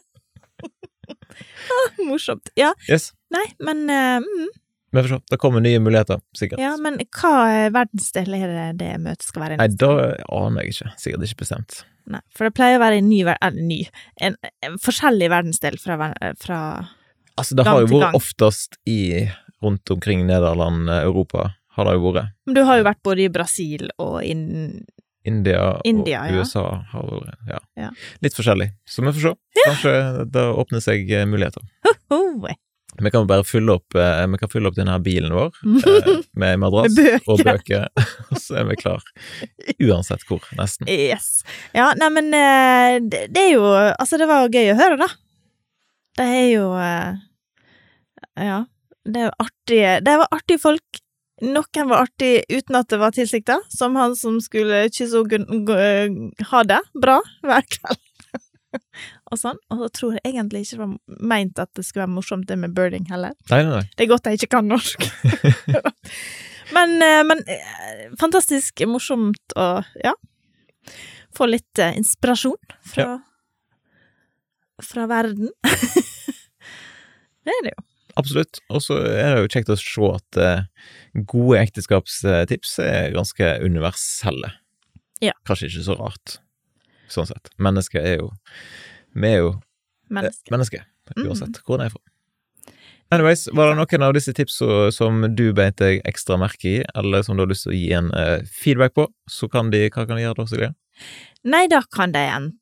ah, 1.74 1.96
morsomt. 2.06 2.52
Ja. 2.54 2.70
Yes. 2.86 3.10
Nei, 3.34 3.42
men 3.66 3.82
uh, 3.90 4.22
mm, 4.22 4.52
får 4.94 5.08
se. 5.10 5.18
Det 5.30 5.38
kommer 5.42 5.60
nye 5.60 5.80
muligheter, 5.82 6.20
sikkert. 6.38 6.60
Ja, 6.62 6.76
men 6.80 7.00
hva 7.18 7.32
eh, 7.50 7.66
verdensdel 7.74 8.36
er 8.38 8.46
det 8.52 8.68
det 8.84 8.92
møtet 9.02 9.26
skal 9.26 9.42
være 9.42 9.56
i? 9.56 9.60
Nei, 9.60 9.68
da 9.74 9.90
aner 10.38 10.62
jeg 10.62 10.76
ikke. 10.76 10.92
Sikkert 11.02 11.26
ikke 11.26 11.42
bestemt. 11.42 11.80
Nei, 12.06 12.22
for 12.36 12.46
det 12.46 12.54
pleier 12.54 12.78
å 12.78 12.84
være 12.84 13.00
en 13.02 13.10
ny, 13.10 13.20
eller 13.34 13.66
ny 13.66 13.80
en, 14.22 14.38
en 14.62 14.78
forskjellig 14.82 15.30
verdensdel 15.32 15.80
fra, 15.82 16.12
fra 16.38 16.60
Altså, 17.36 17.56
det 17.58 17.66
gang 17.66 17.74
har 17.74 17.82
jo 17.82 17.98
vært 17.98 18.16
oftest 18.16 18.78
i 18.88 19.26
rundt 19.64 19.90
omkring 19.92 20.22
Nederland, 20.28 20.88
eh, 20.88 21.02
Europa, 21.04 21.50
har 21.76 21.88
det 21.88 21.96
jo 21.96 22.12
vært. 22.14 22.32
Men 22.46 22.56
du 22.56 22.62
har 22.64 22.78
jo 22.80 22.86
vært 22.86 23.02
både 23.04 23.26
i 23.26 23.32
Brasil 23.32 23.90
og 24.00 24.20
i 24.24 24.36
India, 25.26 25.80
India, 25.84 26.22
og 26.22 26.34
ja. 26.34 26.42
USA 26.42 26.66
har 26.92 27.08
vært 27.10 27.50
ja. 27.50 27.58
Ja. 27.78 27.90
litt 28.24 28.36
forskjellig. 28.36 28.70
Så 28.88 29.02
vi 29.04 29.12
får 29.16 29.24
se. 29.24 29.34
Kanskje 29.64 29.96
det 30.34 30.44
åpner 30.62 30.84
seg 30.84 31.10
eh, 31.10 31.26
muligheter. 31.28 31.64
Vi 32.96 33.10
kan 33.12 33.26
bare 33.28 33.44
fylle 33.44 33.74
opp, 33.76 33.94
eh, 33.98 34.26
vi 34.32 34.38
kan 34.40 34.48
fylle 34.48 34.70
opp 34.70 34.76
denne 34.78 34.94
bilen 35.04 35.34
vår 35.36 35.50
eh, 35.90 36.12
med 36.40 36.62
madrass 36.62 36.96
og 37.28 37.42
bøker, 37.44 37.88
og 38.30 38.38
så 38.40 38.60
er 38.62 38.70
vi 38.70 38.78
klar. 38.80 39.04
Uansett 39.76 40.24
hvor, 40.28 40.46
nesten. 40.56 40.88
Yes. 40.88 41.42
Ja, 41.76 41.90
neimen 41.98 42.30
det, 42.32 43.26
det 43.34 43.42
er 43.42 43.52
jo 43.52 43.66
Altså, 43.74 44.16
det 44.20 44.30
var 44.30 44.48
gøy 44.48 44.72
å 44.72 44.78
høre, 44.78 44.96
da. 45.02 45.10
Det 46.16 46.30
er 46.38 46.48
jo 46.54 46.70
Ja. 48.36 48.62
Det 49.06 49.20
er 49.22 49.34
artige 49.38 49.90
Det 50.02 50.16
var 50.18 50.32
artige 50.34 50.58
folk. 50.58 51.02
Noen 51.44 51.88
var 51.90 52.06
artig 52.06 52.46
uten 52.48 52.78
at 52.78 52.88
det 52.88 52.98
var 53.00 53.12
tilsikta, 53.12 53.58
som 53.68 53.96
han 54.00 54.14
som 54.16 54.38
skulle 54.40 54.86
kysse 54.88 55.20
henne 55.28 56.30
ha 56.50 56.62
det 56.64 56.80
bra 56.96 57.18
hver 57.44 57.66
kveld. 57.76 58.00
og 59.30 59.40
sånn. 59.40 59.58
Og 59.72 59.82
så 59.82 59.88
tror 59.98 60.16
jeg 60.16 60.32
egentlig 60.32 60.64
ikke 60.64 60.76
det 60.76 60.82
var 60.82 61.26
meint 61.32 61.60
at 61.62 61.72
det 61.76 61.84
skulle 61.86 62.04
være 62.06 62.14
morsomt, 62.16 62.48
det 62.48 62.58
med 62.60 62.74
birding 62.76 63.08
heller. 63.10 63.36
Nei, 63.50 63.62
nei, 63.66 63.80
nei. 63.80 63.84
Det 63.96 64.06
er 64.06 64.12
godt 64.12 64.30
jeg 64.30 64.40
ikke 64.40 64.52
kan 64.56 64.70
norsk. 64.70 65.06
men, 66.76 66.96
eh, 67.04 67.22
men 67.28 67.42
eh, 67.52 68.06
fantastisk 68.20 68.84
morsomt 68.90 69.56
å, 69.58 69.68
ja, 70.02 70.14
få 71.36 71.50
litt 71.50 71.82
eh, 71.82 71.96
inspirasjon 72.00 72.78
fra, 72.92 73.18
fra 74.84 75.08
verden. 75.10 75.52
det 77.46 77.58
er 77.58 77.68
det 77.68 77.76
jo. 77.76 77.85
Absolutt. 78.16 78.60
Og 78.72 78.80
så 78.80 78.96
er 79.04 79.34
det 79.36 79.42
jo 79.44 79.50
kjekt 79.52 79.68
å 79.74 79.76
se 79.76 80.08
at 80.14 80.38
eh, 80.40 80.62
gode 81.28 81.58
ekteskapstips 81.60 82.78
er 82.84 83.10
ganske 83.16 83.50
universelle. 83.64 84.52
Ja. 85.24 85.32
Kanskje 85.48 85.68
ikke 85.70 85.84
så 85.86 85.96
rart, 86.00 86.38
sånn 87.12 87.28
sett. 87.28 87.50
Mennesker 87.58 88.00
er 88.04 88.18
jo 88.22 88.30
Vi 89.16 89.28
er 89.28 89.38
jo 89.40 89.54
Mennesker. 90.10 90.42
eh, 90.48 90.52
mennesker, 90.56 90.84
Mhm. 91.16 91.26
uansett 91.28 91.60
hvor 91.64 91.78
en 91.80 91.86
er 91.86 91.90
fra. 91.90 92.00
Anyways, 93.12 93.46
var 93.54 93.68
det 93.70 93.76
noen 93.78 94.02
av 94.02 94.14
disse 94.14 94.32
tipsene 94.34 94.92
som 94.92 95.20
du 95.36 95.52
beit 95.54 95.76
deg 95.76 96.00
ekstra 96.04 96.36
merke 96.36 96.64
i, 96.80 96.84
eller 96.96 97.22
som 97.22 97.36
du 97.36 97.44
har 97.44 97.48
lyst 97.52 97.62
til 97.68 97.72
å 97.72 97.76
gi 97.78 97.92
en 97.94 98.10
eh, 98.12 98.42
feedback 98.50 98.94
på, 98.94 99.06
så 99.30 99.48
kan 99.50 99.70
de 99.70 99.88
Hva 99.90 100.06
kan 100.08 100.16
de 100.16 100.24
gjøre 100.24 100.34
da, 100.40 100.44
Silje? 100.50 100.74
Nei, 101.44 101.66
da 101.68 101.82
kan 101.94 102.10
de 102.12 102.18
enten 102.18 102.58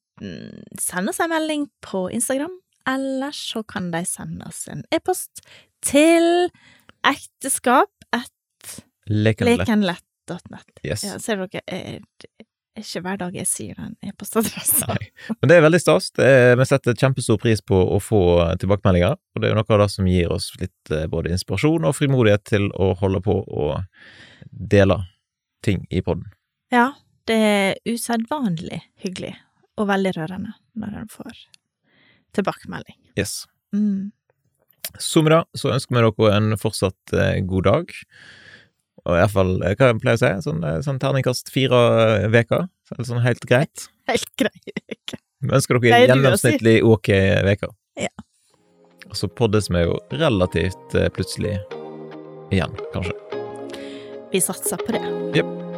sende 0.79 1.09
oss 1.11 1.21
en 1.21 1.31
melding 1.31 1.65
på 1.83 2.11
Instagram, 2.13 2.53
eller 2.89 3.35
så 3.37 3.63
kan 3.69 3.91
de 3.93 4.05
sende 4.09 4.49
oss 4.49 4.65
en 4.71 4.85
e-post 4.95 5.45
til 5.85 6.49
ekteskap 7.05 7.93
at 8.15 8.81
lekenlett.net. 9.11 10.73
Yes. 10.85 11.05
Ja, 11.05 11.19
ser 11.21 11.45
dere, 11.45 11.63
er 11.69 12.01
ikke 12.81 13.05
hver 13.05 13.19
dag 13.21 13.37
jeg 13.37 13.47
sier 13.47 13.79
den 13.79 13.95
e-postadressen. 14.03 14.97
Men 15.39 15.51
det 15.51 15.59
er 15.59 15.65
veldig 15.67 15.81
stas. 15.83 16.11
Er, 16.19 16.57
vi 16.59 16.67
setter 16.67 16.97
kjempestor 16.99 17.39
pris 17.43 17.63
på 17.63 17.79
å 17.79 18.01
få 18.03 18.21
tilbakemeldinger, 18.61 19.15
og 19.15 19.41
det 19.41 19.49
er 19.49 19.55
jo 19.55 19.59
noe 19.61 19.77
av 19.77 19.85
det 19.85 19.91
som 19.95 20.09
gir 20.11 20.33
oss 20.35 20.51
litt 20.59 20.95
eh, 20.95 21.07
både 21.11 21.31
inspirasjon 21.37 21.87
og 21.87 21.95
frimodighet 21.95 22.47
til 22.51 22.71
å 22.75 22.93
holde 22.99 23.23
på 23.25 23.39
og 23.45 23.77
dele 24.51 24.99
ting 25.65 25.85
i 25.91 26.03
podden. 26.05 26.27
Ja, 26.75 26.91
det 27.31 27.41
er 27.41 27.79
usedvanlig 27.89 28.83
hyggelig 29.05 29.37
og 29.79 29.89
veldig 29.91 30.17
rørende 30.19 30.57
når 30.79 31.05
en 31.05 31.13
får 31.13 31.47
tilbakemelding. 32.37 32.99
Yes. 33.19 33.45
Mm. 33.75 34.13
Så 35.01 35.23
da, 35.27 35.43
så 35.57 35.73
ønsker 35.75 35.97
vi 35.97 36.03
dere 36.05 36.33
en 36.37 36.59
fortsatt 36.61 37.15
eh, 37.17 37.39
god 37.49 37.69
dag. 37.69 37.95
Og 39.05 39.17
i 39.17 39.21
hvert 39.21 39.35
fall, 39.35 39.55
eh, 39.63 39.75
hva 39.77 39.91
jeg 39.91 40.01
pleier 40.03 40.19
å 40.19 40.23
si, 40.23 40.33
sånn, 40.47 40.63
eh, 40.65 40.81
sånn 40.85 41.01
terningkast 41.03 41.53
fire 41.53 41.81
uker. 41.81 42.31
veker. 42.33 42.69
Eller 42.95 43.09
sånn 43.09 43.25
helt 43.25 43.45
greit. 43.49 43.89
Helt 44.09 44.31
grei 44.41 44.55
uke. 44.93 45.21
Vi 45.45 45.53
ønsker 45.59 45.81
dere 45.81 45.99
en 45.99 46.07
si? 46.07 46.13
gjennomsnittlig 46.13 46.77
ok 46.89 47.11
veker. 47.51 47.75
Ja. 48.01 48.13
Og 49.11 49.19
så 49.19 49.29
poddes 49.29 49.69
vi 49.71 49.85
jo 49.85 49.99
relativt 50.11 50.97
eh, 50.97 51.11
plutselig 51.13 51.59
igjen, 52.55 52.73
kanskje. 52.95 53.17
Vi 54.33 54.41
satser 54.43 54.81
på 54.83 54.97
det. 54.97 55.05
Jepp. 55.37 55.74